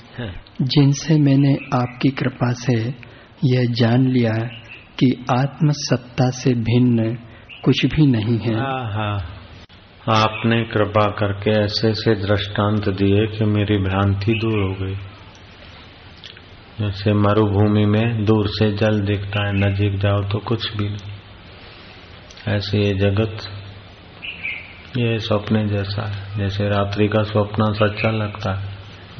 जिनसे 0.62 1.20
मैंने 1.20 1.54
आपकी 1.54 2.10
कृपा 2.10 2.52
से 2.52 2.94
यह 3.46 3.66
जान 3.72 4.08
लिया 4.08 4.32
कि 5.00 5.26
आत्म 5.32 5.72
सत्ता 5.72 6.30
से 6.30 6.54
भिन्न 6.54 7.18
कुछ 7.64 7.86
भी 7.86 8.08
नहीं 8.08 8.40
है। 8.40 8.56
हाँ, 8.56 8.94
हाँ। 8.94 9.20
आपने 10.10 10.64
कृपा 10.64 11.08
करके 11.08 11.52
ऐसे 11.52 11.90
ऐसे 11.90 12.16
दृष्टांत 12.16 12.90
दिए 12.90 13.28
कि 13.28 13.46
मेरी 13.46 13.78
भ्रांति 13.78 14.34
दूर 14.34 14.60
हो 14.60 14.86
गई। 14.86 14.96
जैसे 16.80 17.14
मरुभूमि 17.14 17.86
में 17.86 18.26
दूर 18.26 18.48
से 18.48 18.72
जल 18.72 19.00
दिखता 19.00 19.48
है 19.48 19.54
नजीक 19.54 20.00
जाओ 20.00 20.22
तो 20.22 20.40
कुछ 20.40 20.78
भी 20.78 20.90
नहीं। 20.90 21.12
ऐसे 22.48 22.78
ये 22.78 22.94
जगत 22.94 23.59
ये 24.98 25.20
सपने 25.20 25.68
जैसा 25.68 26.06
है। 26.08 26.38
जैसे 26.38 26.70
रात्रि 26.70 27.08
का 27.08 27.24
स्वप्न 27.24 27.74
सच्चा 27.74 28.12
लगता 28.12 28.54
है, 28.54 28.70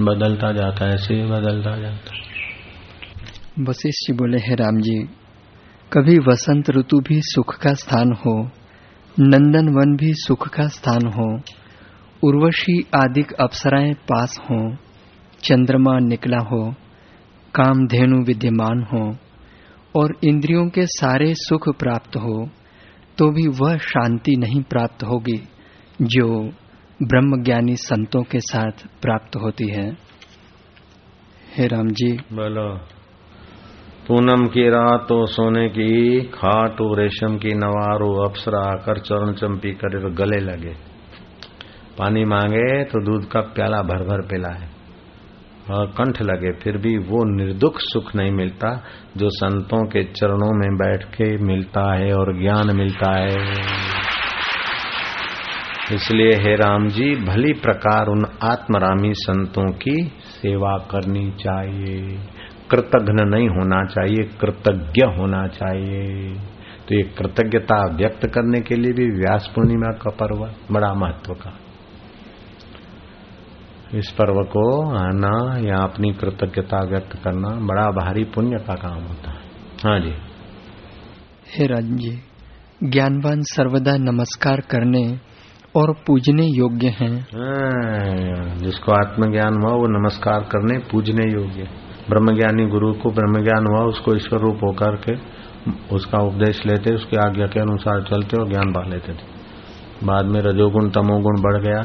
बदलता 0.02 0.52
जाता 0.52 0.86
है, 0.86 0.94
ऐसे 0.94 1.14
ही 1.14 1.24
बदलता 1.24 1.78
जाता 1.78 2.12
वशिष्ठ 3.60 4.14
बोले, 4.14 4.38
है 4.38 4.56
राम 4.56 4.82
जी, 4.82 5.04
कभी 5.94 6.18
वसंत 6.20 6.70
ऋतु 6.70 7.00
भी 7.00 7.22
सुख 7.22 7.56
का 7.58 7.74
स्थान 7.74 8.14
हो, 8.14 8.50
नंदन 9.20 9.70
वन 9.70 9.96
भी 9.96 10.14
सुख 10.14 10.48
का 10.48 10.68
स्थान 10.68 11.08
हो, 11.08 11.42
उर्वशी 12.24 12.82
आदिक 12.96 13.34
अप्सराएँ 13.34 13.94
पास 13.94 14.38
हो, 14.44 14.76
चंद्रमा 15.44 16.00
निकला 16.00 16.38
हो, 16.38 16.72
कामधेनु 17.56 18.24
विद्यमान 18.26 18.84
हो, 18.84 19.18
और 19.96 20.18
इंद्रियों 20.24 20.70
के 20.70 20.86
सारे 20.86 21.34
सुख 21.36 21.70
प्राप्त 21.80 22.16
हो 22.16 22.50
तो 23.18 23.32
भी 23.32 23.48
वह 23.48 23.78
शांति 23.78 24.36
नहीं 24.38 24.62
प्राप्त 24.62 25.04
होगी। 25.04 25.50
जो 26.00 26.28
ब्रह्म 27.00 27.44
ज्ञानी 27.44 27.76
संतों 27.76 28.22
के 28.24 28.40
साथ 28.42 28.86
प्राप्त 29.02 29.36
होती 29.36 29.68
है। 29.70 29.86
हे 31.58 31.68
राम 31.68 31.88
जी 31.92 32.12
बोलो। 32.34 32.68
पूनम 34.08 34.46
की 34.48 34.68
रात 34.70 35.06
तो 35.10 35.26
सोने 35.26 35.68
की, 35.70 36.22
खाट 36.24 36.78
रेशम 37.00 37.38
की 37.38 37.54
नवारो 37.56 38.12
अप्सरा 38.24 38.60
आकर 38.66 39.00
चरण 39.00 39.34
चंपी 39.34 39.72
करे 39.74 40.00
तो 40.00 40.14
गले 40.16 40.40
लगे। 40.42 40.74
पानी 41.98 42.24
मांगे 42.26 42.84
तो 42.84 43.04
दूध 43.06 43.30
का 43.32 43.42
प्याला 43.56 43.82
भर 43.84 44.04
भर 44.04 44.26
पिला 44.28 44.54
है 44.56 44.78
कंठ 45.70 46.22
लगे, 46.22 46.52
फिर 46.54 46.78
भी 46.78 46.98
वो 47.00 47.24
निर्दुख 47.36 47.80
सुख 47.80 48.16
नहीं 48.16 48.32
मिलता 48.32 48.70
जो 49.18 49.30
संतों 49.32 49.84
के 49.86 50.04
चरणों 50.12 50.52
में 50.60 50.78
बैठ 50.78 51.04
के 51.14 51.36
मिलता 51.46 51.84
है 51.96 52.14
और 52.14 52.38
ज्ञान 52.40 52.76
मिलता 52.76 53.12
है। 53.18 53.99
इसलिए 55.94 56.32
हे 56.32 56.56
राम 56.56 56.88
जी, 56.88 57.16
भली 57.16 57.54
प्रकार 57.54 58.08
उन 58.08 58.26
आत्मरामी 58.44 59.14
संतों 59.14 59.72
की 59.72 60.12
सेवा 60.22 60.78
करनी 60.78 61.32
चाहिए। 61.32 62.20
कृतघ्न 62.72 63.28
नहीं 63.28 63.48
होना 63.50 63.86
चाहिए, 63.86 64.24
कृतज्ञ 64.24 65.06
होना 65.18 65.48
चाहिए। 65.48 66.34
तो 66.88 66.96
ये 66.96 67.04
कृतज्ञता 67.04 67.96
व्यक्त 67.96 68.28
करने 68.28 68.62
के 68.62 68.76
लिए 68.76 68.94
भी 68.94 69.06
व्यास 69.06 69.52
पूर्णिमा 69.56 69.88
का 69.88 70.10
पर्व 70.10 70.54
बड़ा 70.72 70.94
महत्व 70.94 71.34
का। 71.34 71.60
इस 73.98 74.12
पर्व 74.12 74.34
को 74.34 74.96
आना 74.98 75.58
या 75.68 75.78
अपनी 75.78 76.14
कृतज्ञता 76.14 76.80
व्यक्त 76.84 77.24
करना 77.24 77.50
बड़ा 77.50 77.92
भारी 77.92 78.24
पुण्य 78.24 78.58
का 78.58 78.76
काम 78.76 79.04
होता 79.04 79.32
है। 79.32 79.40
हाँ 79.84 80.00
जी। 80.00 80.14
हे 81.58 81.68
राज 81.68 81.84
जी, 81.84 82.22
ज्ञानवान 82.84 83.42
सर्वदा 83.42 83.98
नमस्कार 83.98 84.60
करने 84.60 85.29
और 85.76 85.94
पूजने 86.08 86.46
योग्य 86.46 86.88
हैं। 86.88 87.22
हाँ, 87.22 88.58
जिसको 88.58 88.92
आत्मज्ञान 88.92 89.54
हुआ 89.54 89.74
वो 89.74 90.00
नमस्कार 90.00 90.40
करने 90.40 90.78
पूजने 90.78 91.34
योग्य। 91.34 91.68
ब्रह्मज्ञानी 92.10 92.66
गुरु 92.66 92.94
को 92.94 93.12
ब्रह्म 93.12 93.44
ज्ञान 93.44 93.66
हुआ 93.68 93.86
उसको 93.86 94.16
ईश्वर 94.16 94.40
रूप 94.40 94.60
होकर 94.64 94.96
के 94.96 95.40
उसका 95.96 96.18
उपदेश 96.18 96.62
लेते 96.66 96.94
उसकी 96.94 97.18
आज्ञा 97.18 97.46
के 97.46 97.60
अनुसार 97.60 98.02
चलते 98.02 98.42
और 98.42 98.50
ज्ञान 98.50 98.72
पा 98.72 98.84
लेते 98.90 99.14
थे। 99.14 99.40
बाद 100.04 100.26
में 100.26 100.42
रजोगुण 100.42 100.90
तमोगुण 100.90 101.42
बढ़ 101.42 101.62
गया। 101.62 101.82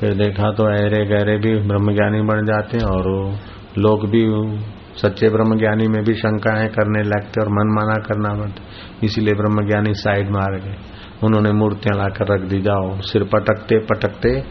फिर 0.00 0.14
देखा 0.14 0.50
तो 0.52 0.64
अहरे 0.64 1.04
गहरे 1.06 1.38
भी 1.38 1.68
ब्रह्मज्ञानी 1.68 2.20
बन 2.20 2.46
जाते 2.46 2.78
हैं 2.78 2.86
और 2.86 3.36
लोग 3.78 4.08
भी 4.08 4.24
सच्चे 4.96 5.28
ब्रह्मज्ञानी 5.28 5.88
में 5.88 6.04
भी 6.04 6.14
शंकाएँ 6.14 6.68
करने 6.68 7.02
लगते 7.02 7.40
और 7.40 7.48
मन 7.48 7.72
माना 7.74 7.94
करना 7.94 8.42
पड़ता। 8.42 8.62
इसीलिए 9.04 9.34
ब्रह्मज्ञानी 9.34 9.94
साइड 9.94 10.30
मार 10.30 10.60
गए। 10.60 10.76
उन्होंने 11.24 11.52
मूर्तियाँ 11.52 11.98
लाकर 11.98 12.34
रख 12.34 12.40
दी, 12.40 12.60
जाओ, 12.62 13.00
सिर 13.00 13.24
पटकते 13.24 13.78
पटकते, 13.78 14.44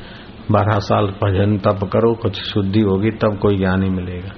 बारह 0.52 0.80
साल 0.80 1.06
भजन 1.06 1.58
तप 1.58 1.90
करो, 1.94 2.14
कुछ 2.14 2.42
शुद्धि 2.42 2.82
होगी, 2.82 3.12
तब 3.12 3.40
कोई 3.42 3.58
ज्ञानी 3.58 3.90
मिलेगा। 3.90 4.32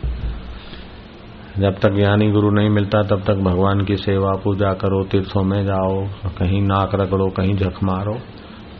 जब 1.59 1.79
तक 1.79 1.89
ज्ञानी 1.89 2.31
गुरु 2.31 2.51
नहीं 2.51 2.69
मिलता, 2.69 3.03
तब 3.03 3.21
तक 3.21 3.33
भगवान 3.33 3.85
की 3.85 3.95
सेवा, 3.95 4.31
पूजा 4.43 4.73
करो, 4.73 5.03
तीर्थों 5.03 5.43
में 5.43 5.65
जाओ, 5.65 6.05
कहीं 6.37 6.61
नाक 6.61 6.95
रगड़ो 6.95 7.27
कहीं 7.27 7.55
झक 7.55 7.83
मारो। 7.83 8.17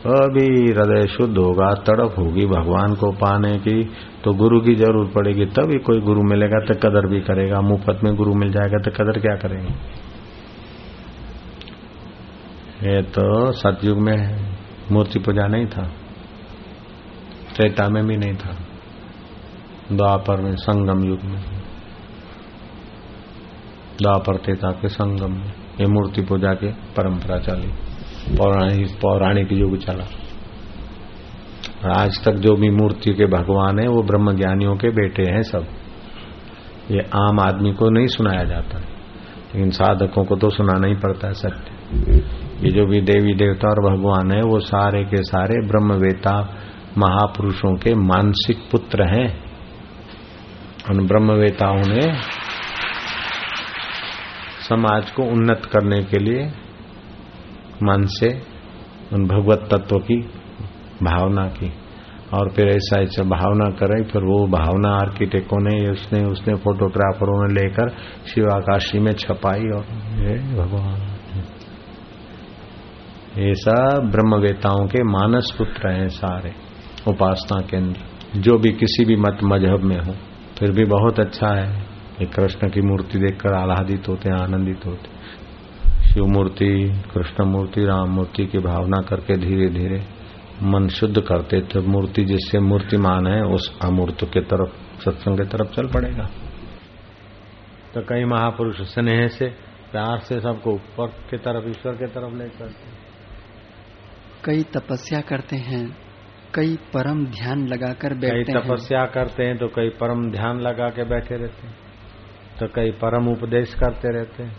अभी 0.05 0.71
हृदय 0.71 1.07
शुद्ध 1.07 1.38
होगा, 1.38 1.73
तड़प 1.73 2.15
होगी 2.19 2.45
भगवान 2.45 2.93
को 2.93 3.12
पाने 3.12 3.57
की 3.57 3.83
तो 4.23 4.33
गुरु 4.33 4.60
की 4.62 4.75
ज़रूरत 4.75 5.13
पड़ेगी, 5.13 5.45
तभी 5.45 5.77
कोई 5.77 5.99
गुरु 5.99 6.23
मिलेगा 6.23 6.60
तो 6.60 6.73
कदर 6.73 7.07
भी 7.07 7.19
करेगा 7.19 7.62
मुफ़्त 7.62 8.03
में 8.03 8.15
गुरु 8.15 8.33
मिल 8.33 8.51
जाएगा 8.51 8.77
तो 8.77 8.91
कदर 8.91 9.19
क्या 9.19 9.36
करेंगे? 9.36 9.73
ये 12.78 13.02
तो 13.02 13.52
सतयुग 13.52 13.98
में 13.98 14.52
मूर्ति 14.92 15.20
पूजा 15.20 15.48
नहीं 15.48 15.66
था। 15.66 15.82
त्रेता 17.56 17.90
में 17.90 18.06
भी 18.06 18.18
नहीं 18.18 18.34
था। 18.34 18.58
द्वापर 19.92 20.42
में, 20.42 20.56
संगम 20.56 21.10
युग 21.10 21.24
में। 21.24 21.42
द्वापर 24.02 24.36
त्रेता 24.36 24.72
के 24.72 24.90
संगम 24.90 25.32
में 25.32 25.48
ये 25.80 25.86
मूर्ति 25.86 26.22
पूजा 26.22 26.54
की 26.54 26.68
परंपरा 26.68 27.38
चली। 27.38 27.68
पौराणिक 28.36 28.88
पौराणिक 29.02 29.48
युग 29.52 29.78
चला। 29.78 30.06
और 31.84 31.92
आज 31.92 32.26
तक 32.26 32.32
जो 32.32 32.56
भी 32.56 32.70
मूर्ति 32.70 33.13
के 33.13 33.26
भगवान 33.26 33.80
है, 33.80 33.88
वो 33.88 34.04
ब्रह्म 34.04 34.36
ज्ञानियों 34.36 34.76
के 34.76 34.90
बेटे 34.90 35.24
हैं 35.24 35.42
सब। 35.42 35.68
ये 36.92 37.00
आम 37.00 37.40
आदमी 37.40 37.74
को 37.74 37.90
नहीं 37.90 38.08
सुनाया 38.08 38.44
जाता। 38.44 38.78
लेकिन 38.78 39.70
साधकों 39.70 40.24
को 40.24 40.36
तो 40.36 40.50
सुनाना 40.50 40.88
ही 40.88 40.94
पड़ता 40.94 41.28
है 41.28 41.34
सत्य। 41.34 42.46
ये 42.58 42.72
जो 42.72 42.86
भी 42.86 43.02
देवी 43.02 43.34
देवता 43.34 43.70
और 43.70 43.80
भगवान 43.80 44.32
है, 44.32 44.41
वो 44.41 44.60
सारे 44.60 45.04
के 45.04 45.24
सारे 45.24 45.67
ब्रह्मवेता 45.67 46.58
महापुरुषों 46.98 47.76
के 47.76 47.93
मानसिक 47.93 48.58
पुत्र 48.72 49.04
हैं। 49.04 49.43
उन 50.91 51.08
ब्रह्मवेताओं 51.08 51.82
ने 51.88 52.13
समाज 54.70 55.12
को 55.12 55.24
उन्नत 55.24 55.62
करने 55.65 56.04
के 56.04 56.20
लिए 56.20 56.48
मन 57.84 58.06
से 58.06 58.41
उन 59.13 59.28
भगवत 59.28 59.70
तत्व 59.74 59.98
की 59.98 60.20
भावना 61.04 61.46
की। 61.48 61.74
और 62.34 62.50
फिर 62.50 62.67
ऐसा 62.67 63.02
ऐसा 63.02 63.24
भावना 63.24 63.70
करे 63.70 64.04
फिर 64.04 64.22
वो 64.22 64.48
भावना 64.48 64.89
आर्किटेक्टों 64.89 65.60
ने, 65.60 65.89
उसने 65.91 66.26
उसने 66.26 66.56
फोटोग्राफरों 66.56 67.48
ने 67.48 67.62
लेकर 67.62 67.89
शिवाकाशी 68.34 69.00
में 69.00 69.13
छपाई 69.13 69.62
और 69.62 69.82
भगवान। 70.56 71.07
ये 73.38 73.54
सब 73.54 74.10
ब्रह्मवेताओं 74.12 74.86
के 74.88 75.04
मानस 75.04 75.54
पुत्र 75.58 75.89
हैं 75.89 76.08
सारे, 76.10 76.52
उपासना 77.08 77.60
केंद्र। 77.62 78.39
जो 78.39 78.58
भी 78.58 78.71
किसी 78.71 79.06
भी 79.06 79.15
मत 79.15 79.39
मज़हब 79.43 79.84
में 79.84 79.97
हो, 79.97 80.13
फिर 80.60 80.71
भी 80.71 80.86
बहुत 80.86 81.19
अच्छा 81.19 81.54
है। 81.54 81.80
ये 82.21 82.26
कृष्ण 82.26 82.69
की 82.69 82.82
मूर्ति 82.82 83.19
देखकर 83.19 83.54
आह्लादित 83.54 84.08
होते 84.10 84.30
हैं, 84.30 84.38
आनंदित 84.38 84.86
होते 84.86 85.17
शिव 86.08 86.26
मूर्ति, 86.26 87.02
कृष्ण 87.13 87.45
मूर्ति, 87.45 87.86
राम 87.86 88.10
मूर्ति 88.10 88.45
की 88.45 88.58
भावना 88.58 89.02
करके 89.02 89.38
धीरे 89.38 89.69
धीरे 89.69 90.02
मन 90.63 90.88
शुद्ध 90.88 91.21
करते 91.21 91.62
तो 91.62 91.82
मूर्ति 91.82 92.23
जिससे 92.26 92.60
मूर्तिमान 92.60 93.28
है, 93.28 93.41
उस 93.43 93.80
अमूर्त 93.86 94.23
के 94.23 94.41
तरफ़, 94.41 95.02
सत्संग 95.02 95.38
की 95.38 95.45
तरफ़ 95.45 95.76
चल 95.76 95.88
पड़ेगा। 95.88 96.30
तो 97.93 98.02
कई 98.02 98.23
महापुरुष 98.23 98.82
स्नेह 98.82 99.28
से, 99.28 99.47
प्यार 99.91 100.19
से 100.19 100.39
सबको 100.39 100.71
ऊपर 100.71 101.08
की 101.08 101.38
तरफ़, 101.38 101.69
ईश्वर 101.69 101.93
की 101.93 102.06
तरफ़ 102.06 102.36
ले 102.36 102.50
चलते 102.50 103.07
कई 104.47 104.63
तपस्या 104.63 105.19
करते 105.21 105.55
हैं 105.55 105.86
कई 106.55 106.75
परम 106.93 107.25
ध्यान 107.25 107.67
लगाकर 107.67 108.13
बैठते 108.13 108.53
कई 108.53 108.60
तपस्या 108.60 108.99
हैं। 108.99 109.12
करते 109.12 109.43
हैं 109.43 109.57
तो 109.57 109.67
कई 109.67 109.89
परम 109.89 110.31
ध्यान 110.31 110.60
लगा 110.60 110.89
के 110.89 111.03
बैठे 111.03 111.36
रहते 111.36 111.67
हैं। 111.67 111.75
तो 112.60 112.67
कई 112.67 112.91
परम 112.91 113.27
उपदेश 113.27 113.73
करते 113.73 114.13
रहते 114.13 114.43
हैं। 114.43 114.55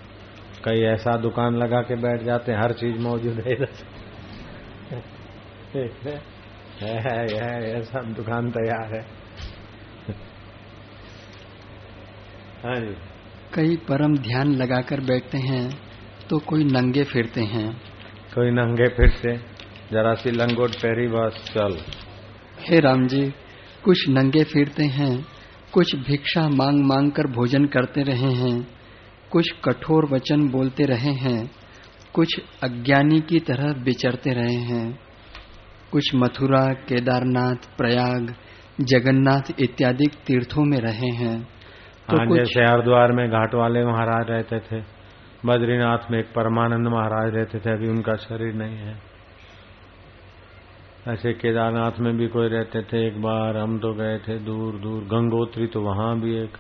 कई 0.65 0.83
ऐसा 0.85 1.17
दुकान 1.17 1.57
लगा 1.57 1.81
के 1.83 1.97
बैठ 1.97 2.23
जाते 2.23 2.53
हैं 2.53 2.59
हर 2.59 2.73
चीज़ 2.73 2.99
मौजूद 2.99 3.41
है 3.41 3.57
है 6.85 7.73
ऐसा 7.73 8.03
दुकान 8.03 8.51
तैयार 8.51 8.95
है। 8.95 9.03
हाँ 12.65 12.77
जी। 12.77 12.95
कई 13.55 13.77
परम 13.77 14.17
ध्यान 14.19 14.53
लगाकर 14.55 15.01
बैठते 15.01 15.39
हैं 15.39 15.69
तो 16.31 16.39
कोई 16.39 16.65
नंगे 16.65 17.05
फिरते 17.05 17.41
हैं। 17.41 17.71
कोई 18.35 18.51
नंगे 18.51 18.89
फिरते 18.89 19.58
जरा 19.93 20.15
सी 20.15 20.31
लंगोट 20.31 20.75
पहरी 20.75 21.07
बस 21.09 21.37
चल। 21.55 21.77
हे 22.69 22.81
राम 22.81 23.07
जी 23.07 23.23
कुछ 23.85 24.09
नंगे 24.09 24.43
फिरते 24.45 24.85
हैं 24.85 25.15
कुछ 25.73 25.95
भिक्षा 25.97 26.49
मांग 26.49 26.83
मांग 26.85 27.11
कर 27.13 27.27
भोजन 27.27 27.65
करते 27.67 28.03
रहे 28.03 28.33
हैं 28.33 28.57
कुछ 29.31 29.51
कठोर 29.65 30.07
वचन 30.13 30.49
बोलते 30.49 30.85
रहे 30.85 31.13
हैं 31.15 31.51
कुछ 32.15 32.41
अज्ञानी 32.63 33.21
की 33.21 33.39
तरह 33.41 33.73
विचरते 33.85 34.33
रहे 34.33 34.61
हैं 34.71 34.87
कुछ 35.93 36.15
मथुरा 36.15 36.65
केदारनाथ 36.89 37.69
प्रयाग 37.77 38.35
जगन्नाथ 38.81 39.53
इत्यादि 39.61 40.07
तीर्थों 40.27 40.65
में 40.65 40.79
रहे 40.79 41.15
हैं 41.17 41.37
तो 42.11 42.17
हाँ 42.17 42.27
जैसे 42.27 42.65
हरिद्वार 42.65 43.13
में 43.13 43.27
घाट 43.29 43.55
वाले 43.55 43.85
महाराज 43.85 44.31
रहते 44.31 44.59
थे 44.61 44.81
बद्रीनाथ 45.47 46.11
में 46.11 46.19
एक 46.19 46.27
परमानंद 46.27 46.89
महाराज 46.89 47.35
रहते 47.35 47.59
थे 47.59 47.71
अभी 47.71 47.89
उनका 47.89 48.15
शरीर 48.15 48.55
नहीं 48.55 48.77
है। 48.77 49.08
ऐसे 51.07 51.33
केदारनाथ 51.33 51.93
में 52.01 52.17
भी 52.17 52.29
कोई 52.29 52.49
रहते 52.49 52.83
थे, 52.83 53.07
एक 53.07 53.23
बार 53.23 53.57
हम 53.57 53.79
तो 53.79 53.95
गए 53.95 54.19
थे 54.19 54.39
दूर 54.39 54.75
दूर, 54.75 55.05
गंगोत्री 55.05 55.67
तो 55.67 55.81
वहाँ 55.81 56.21
भी 56.21 56.37
एक 56.37 56.57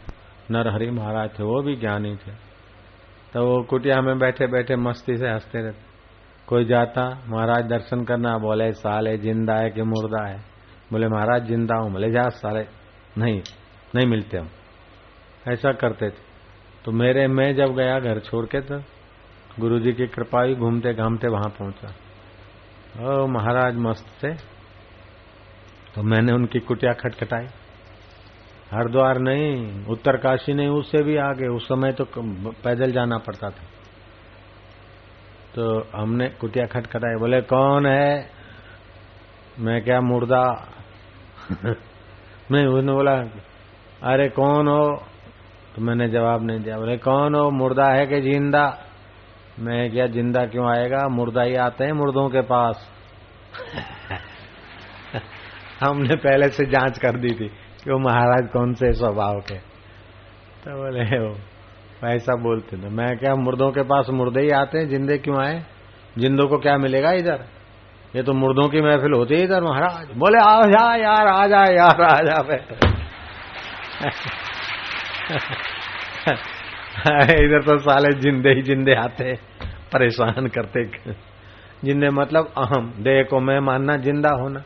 नरहरि 0.51 0.91
महाराज 0.91 1.31
थे, 1.39 1.43
वो 1.43 1.63
भी 1.63 1.77
ज्ञानी 1.77 2.17
थे। 2.17 2.33
तो 3.35 3.45
वो 3.45 3.63
कुटिया 3.63 4.01
में 4.01 4.19
बैठे 4.19 4.47
बैठे 4.47 4.77
मस्ती 4.77 5.17
से 5.17 5.29
हँसते 5.29 5.59
रहते। 5.59 5.79
कोई 6.47 6.65
जाता, 6.65 7.25
महाराज 7.27 7.65
दर्शन 7.65 8.05
करना, 8.05 8.39
बोले, 8.39 8.73
साले 8.73 9.19
ज़िंदा 9.19 9.55
है 9.55 9.71
कि 9.71 9.83
मुर्दा 9.83 10.29
है? 10.29 10.41
बोले, 10.93 11.09
महाराज 11.09 11.47
ज़िंदा 11.47 11.75
हूँ। 11.75 11.93
बोले, 11.93 12.11
जा 12.11 12.29
साले, 12.29 12.67
नहीं 13.19 13.43
नहीं 13.95 14.07
मिलते 14.07 14.39
हम। 14.39 14.49
ऐसा 15.49 15.73
करते 15.73 16.11
थे। 16.11 16.23
तो 16.85 16.93
मेरे, 16.93 17.27
मैं 17.27 17.55
जब 17.57 17.75
गया 17.75 18.01
घर 18.01 18.19
छोड़ 18.19 18.47
के 18.47 18.61
तो 18.61 18.83
गुरु 19.61 19.79
जी 19.79 19.93
की 19.93 20.07
कृपा 20.07 20.43
ही 20.43 20.55
घूमते 20.55 20.95
घामते 20.95 21.29
वहाँ 21.29 21.49
पहुँचा। 21.49 21.95
ओ, 23.01 23.27
महाराज 23.27 23.77
मस्त 23.77 24.07
थे। 24.25 24.35
तो 25.95 26.03
मैंने 26.03 26.33
उनकी 26.33 26.59
कुटिया 26.59 26.93
खटखटाई। 26.93 27.47
हरिद्वार 28.73 29.19
नहीं, 29.19 29.85
उत्तरकाशी 29.87 30.55
नहीं, 30.55 30.69
उससे 30.69 31.03
भी 31.03 31.17
आगे। 31.17 31.47
उस 31.47 31.69
समय 31.69 31.93
तो 31.93 32.05
पैदल 32.63 32.93
जाना 32.93 33.19
पड़ता 33.19 33.51
था। 33.51 33.65
तो 35.55 35.89
हमने 35.97 36.29
कुटिया 36.29 36.67
खटखटाई, 36.67 37.15
बोले, 37.15 37.41
कौन 37.41 37.87
है? 37.87 38.31
मैं 39.59 39.85
क्या, 39.85 40.01
मुर्दा? 40.01 40.69
नहीं 42.53 42.67
उसने 42.67 42.93
बोला, 42.93 43.17
अरे, 44.03 44.29
कौन 44.29 44.69
हो? 44.69 45.03
तो 45.77 45.83
मैंने 45.83 46.09
जवाब 46.09 46.43
नहीं 46.43 46.61
दिया। 46.61 46.79
बोले, 46.79 46.97
कौन 46.97 47.35
हो? 47.35 47.51
मुर्दा 47.51 47.87
है 47.87 48.07
कि 48.07 48.21
ज़िंदा? 48.21 48.88
मैं 49.59 49.91
क्या 49.91 50.07
ज़िंदा 50.07 50.47
क्यों 50.47 50.71
आएगा? 50.71 51.09
मुर्दा 51.09 51.43
ही 51.43 51.55
आते 51.55 51.85
हैं 51.85 51.93
मुर्दों 51.93 52.29
के 52.29 52.41
पास। 52.41 52.91
हमने 55.81 56.17
पहले 56.17 56.49
से 56.49 56.65
जाँच 56.65 56.99
कर 56.99 57.17
दी 57.17 57.29
थी 57.29 57.51
कि 57.85 57.93
वो 57.93 57.99
महाराज 57.99 58.49
कौन 58.53 58.75
से 58.75 58.93
स्वभाव 58.93 59.41
के। 59.41 59.59
तो 60.65 60.77
बोले 60.77 61.19
वो 61.19 61.37
ऐसा 62.09 62.35
बोलते 62.35 62.77
थे 62.77 62.89
मैं 62.89 63.19
क्या 63.19 63.35
मुर्दों 63.35 63.71
के 63.71 63.83
पास 63.83 64.07
मुर्दे 64.11 64.41
ही 64.41 64.51
आते 64.51 64.79
हैं? 64.79 64.89
जिंदे 64.89 65.19
क्यों 65.19 65.45
आए? 65.45 65.65
जिंदों 66.19 66.49
को 66.49 66.59
क्या 66.59 66.79
मिलेगा 66.79 67.13
इधर? 67.13 67.45
ये 68.17 68.23
तो 68.23 68.33
मुर्दों 68.33 68.69
की 68.69 68.81
महफिल 68.81 69.13
होती 69.13 69.35
है 69.35 69.45
इधर, 69.45 69.63
महाराज। 69.63 70.17
बोले 70.17 70.39
आ 70.39 70.63
जा 70.63 70.97
यार, 70.97 71.27
आ 71.27 71.47
जा 71.47 71.65
यार, 71.65 72.03
आ 72.03 72.23
जा 72.23 72.59
इधर 77.45 77.63
तो 77.63 77.79
साले 77.81 78.09
जिंदे 78.21 78.51
ही 78.51 78.63
जिंदे 78.63 78.95
आते 78.97 79.33
परेशान 79.93 80.47
करते 80.49 80.85
जिंदे 81.85 82.09
मतलब 82.13 82.53
अहम 82.59 82.91
देह 82.99 83.23
को 83.23 83.41
मैं 83.41 83.59
मानना 83.61 83.97
ज़िंदा 83.97 84.31
होना। 84.35 84.61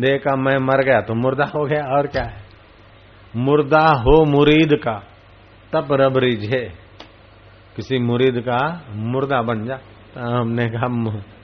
देह 0.00 0.16
का 0.18 0.34
मैं 0.36 0.56
मर 0.58 0.82
गया 0.84 1.00
तो 1.00 1.14
मुर्दा 1.14 1.44
हो 1.46 1.64
गया, 1.66 1.84
और 1.96 2.06
क्या 2.06 2.22
है? 2.24 2.40
मुर्दा 3.34 3.82
हो 4.04 4.14
मुरीद 4.26 4.74
का, 4.84 4.94
तब 5.72 5.92
रब 5.92 6.18
रिझे 6.18 6.62
किसी 7.76 7.98
मुरीद 8.00 8.40
का 8.40 8.60
मुर्दा 9.10 9.42
बन 9.42 9.64
जा। 9.66 9.76
तो 10.14 10.30
हमने 10.30 10.68
कहा 10.70 10.88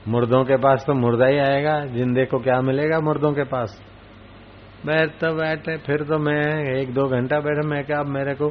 मुर्दों 0.07 0.43
के 0.45 0.57
पास 0.57 0.83
तो 0.87 0.93
मुर्दा 0.95 1.27
ही 1.27 1.37
आएगा, 1.39 1.75
जिंदे 1.87 2.25
को 2.25 2.39
क्या 2.39 2.61
मिलेगा 2.61 2.99
मुर्दों 3.01 3.33
के 3.33 3.43
पास? 3.45 3.79
बैठ 4.85 5.19
तो 5.21 5.33
बैठे 5.35 5.77
फिर 5.85 6.03
तो 6.03 6.17
मैं 6.19 6.41
एक 6.73 6.93
दो 6.93 7.07
घंटा 7.09 7.39
बैठे, 7.39 7.67
मैं 7.67 7.83
क्या, 7.85 7.99
अब 7.99 8.07
मेरे 8.07 8.33
को 8.33 8.49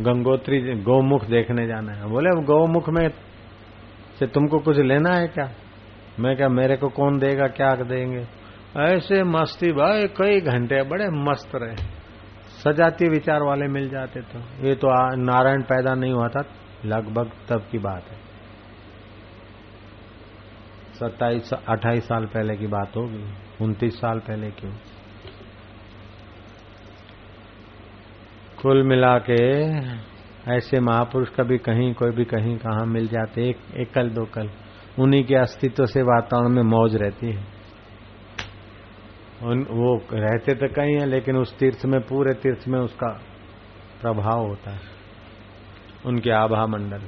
गंगोत्री 0.00 0.60
गौमुख 0.82 1.24
देखने 1.24 1.66
जाना 1.66 1.92
है। 1.92 2.08
बोले 2.08 2.30
गौमुख 2.42 2.88
में 2.88 3.08
से 4.18 4.26
तुमको 4.26 4.58
कुछ 4.58 4.78
लेना 4.78 5.14
है 5.14 5.26
क्या? 5.28 5.50
मैं 6.20 6.36
क्या 6.36 6.48
मेरे 6.48 6.76
को 6.76 6.88
कौन 6.88 7.18
देगा? 7.18 7.46
क्या 7.48 7.74
देंगे? 7.74 8.26
ऐसे 8.78 9.22
मस्ती 9.22 9.72
भाई, 9.72 10.06
कई 10.08 10.40
घंटे, 10.40 10.82
बड़े 10.82 11.08
मस्त 11.08 11.50
रहे। 11.54 11.76
सजातीय 12.64 13.08
विचार 13.08 13.42
वाले 13.42 13.66
मिल 13.68 13.88
जाते 13.88 14.20
तो। 14.20 14.38
ये 14.66 14.74
तो 14.74 14.88
नारायण 15.16 15.62
पैदा 15.62 15.94
नहीं 15.94 16.12
हुआ 16.12 16.28
था, 16.28 16.44
लगभग 16.84 17.30
तब 17.48 17.66
की 17.70 17.78
बात 17.78 18.02
है। 18.02 18.18
सत्ताईस, 20.94 21.50
अट्ठाईस 21.68 22.04
साल 22.04 22.26
पहले 22.26 22.56
की 22.56 22.66
बात 22.66 22.96
होगी, 22.96 23.24
उनतीस 23.60 23.96
साल 23.96 24.18
पहले 24.18 24.50
की 24.50 24.66
कुल 28.62 28.82
मिला 28.82 29.18
के 29.18 29.62
ऐसे 30.56 30.80
महापुरुष 30.80 31.28
कभी 31.28 31.58
कहीं, 31.58 31.94
कोई 31.94 32.10
भी 32.10 32.24
कहीं, 32.24 32.56
कहा 32.56 32.84
मिल 32.84 33.08
जाते, 33.08 33.48
एक, 33.48 33.56
एकल 33.76 34.10
दो 34.10 34.24
कल 34.24 34.50
उन्हीं 34.98 35.24
के 35.24 35.34
अस्तित्व 35.34 35.86
से 35.86 36.02
वातावरण 36.02 36.48
में 36.48 36.62
मौज 36.62 36.96
रहती 36.96 37.26
है। 37.26 37.44
उन, 39.42 39.62
वो 39.62 40.02
रहते 40.12 40.54
तो 40.54 40.68
कहीं 40.68 40.94
है, 40.94 41.06
लेकिन 41.06 41.36
उस 41.36 41.58
तीर्थ 41.58 41.86
में, 41.86 42.00
पूरे 42.00 42.34
तीर्थ 42.34 42.68
में 42.68 42.80
उसका 42.80 43.20
प्रभाव 44.00 44.46
होता 44.46 44.70
है। 44.70 44.80
उनके 46.06 46.30
आभा 46.30 46.66
मंडल। 46.66 47.00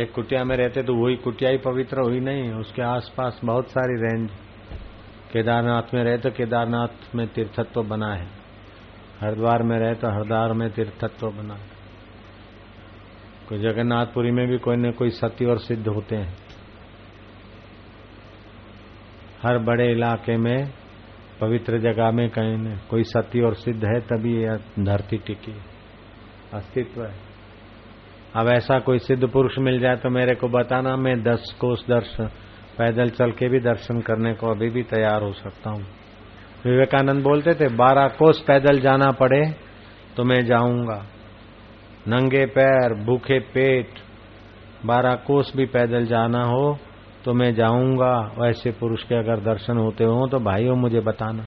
एक 0.00 0.12
कुटिया 0.12 0.44
में 0.44 0.56
रहते 0.56 0.82
तो 0.82 0.94
वही 0.94 1.16
कुटिया 1.16 1.50
ही 1.50 1.58
पवित्र 1.58 2.00
हुई 2.00 2.20
नहीं, 2.20 2.52
उसके 2.52 2.82
आसपास 2.82 3.40
बहुत 3.44 3.68
सारी 3.68 4.00
रेंज 4.00 4.30
केदारनाथ 5.32 5.94
में 5.94 6.04
रहे 6.04 6.18
तो 6.18 6.30
केदारनाथ 6.30 7.14
में 7.14 7.28
तीर्थत्व 7.28 7.82
बना 7.82 8.14
है। 8.14 8.45
हरिद्वार 9.20 9.62
में 9.62 9.78
रहे 9.78 9.94
तो 9.94 10.08
हरिद्वार 10.08 10.52
में 10.52 10.68
तीर्थत्व 10.70 11.28
बना। 11.28 11.58
कोई 13.48 13.58
जगन्नाथपुरी 13.58 14.30
में 14.30 14.46
भी 14.48 14.58
कोई 14.58 14.76
न 14.76 14.90
कोई 14.90 15.10
सत्य 15.10 15.46
और 15.46 15.58
सिद्ध 15.58 15.86
होते 15.88 16.16
हैं। 16.16 16.36
हर 19.42 19.58
बड़े 19.58 19.90
इलाके 19.92 20.36
में, 20.36 20.72
पवित्र 21.40 21.78
जगह 21.78 22.10
में 22.10 22.28
कहीं 22.30 22.56
न 22.58 22.78
कोई 22.90 23.02
सत्य 23.02 23.42
और 23.42 23.54
सिद्ध 23.54 23.84
है, 23.84 24.00
तभी 24.00 24.34
यह 24.42 24.56
धरती 24.80 25.16
टिकी। 25.16 25.54
अस्तित्व 26.54 27.04
है। 27.04 27.14
अब 28.36 28.48
ऐसा 28.48 28.78
कोई 28.78 28.98
सिद्ध 28.98 29.28
पुरुष 29.28 29.58
मिल 29.58 29.78
जाए 29.80 29.96
तो 29.96 30.10
मेरे 30.10 30.34
को 30.34 30.48
बताना, 30.48 30.96
मैं 30.96 31.22
दस 31.22 31.54
कोस 31.60 31.84
दर्शन 31.88 32.30
पैदल 32.78 33.10
चल 33.10 33.30
के 33.30 33.48
भी 33.48 33.60
दर्शन 33.60 34.00
करने 34.00 34.32
को 34.34 34.50
अभी 34.50 34.68
भी 34.70 34.82
तैयार 34.82 35.22
हो 35.22 35.32
सकता 35.32 35.70
हूँ। 35.70 35.84
विवेकानंद 36.66 37.22
बोलते 37.22 37.54
थे, 37.54 37.68
बारह 37.76 38.08
कोस 38.18 38.40
पैदल 38.46 38.80
जाना 38.80 39.10
पड़े 39.12 39.44
तो 40.16 40.24
मैं 40.24 40.44
जाऊँगा। 40.46 41.04
नंगे 42.08 42.44
पैर, 42.48 42.94
भूखे 43.04 43.38
पेट, 43.54 43.88
बारह 44.86 45.14
कोस 45.26 45.52
भी 45.56 45.64
पैदल 45.66 46.06
जाना 46.06 46.42
हो 46.44 46.78
तो 47.24 47.32
मैं 47.34 47.52
जाऊँगा। 47.54 48.14
वैसे 48.38 48.70
पुरुष 48.72 49.02
के 49.02 49.14
अगर 49.14 49.40
दर्शन 49.44 49.78
होते 49.78 50.04
हो 50.04 50.26
तो 50.28 50.38
भाइयों, 50.40 50.76
मुझे 50.76 51.00
बताना। 51.02 51.44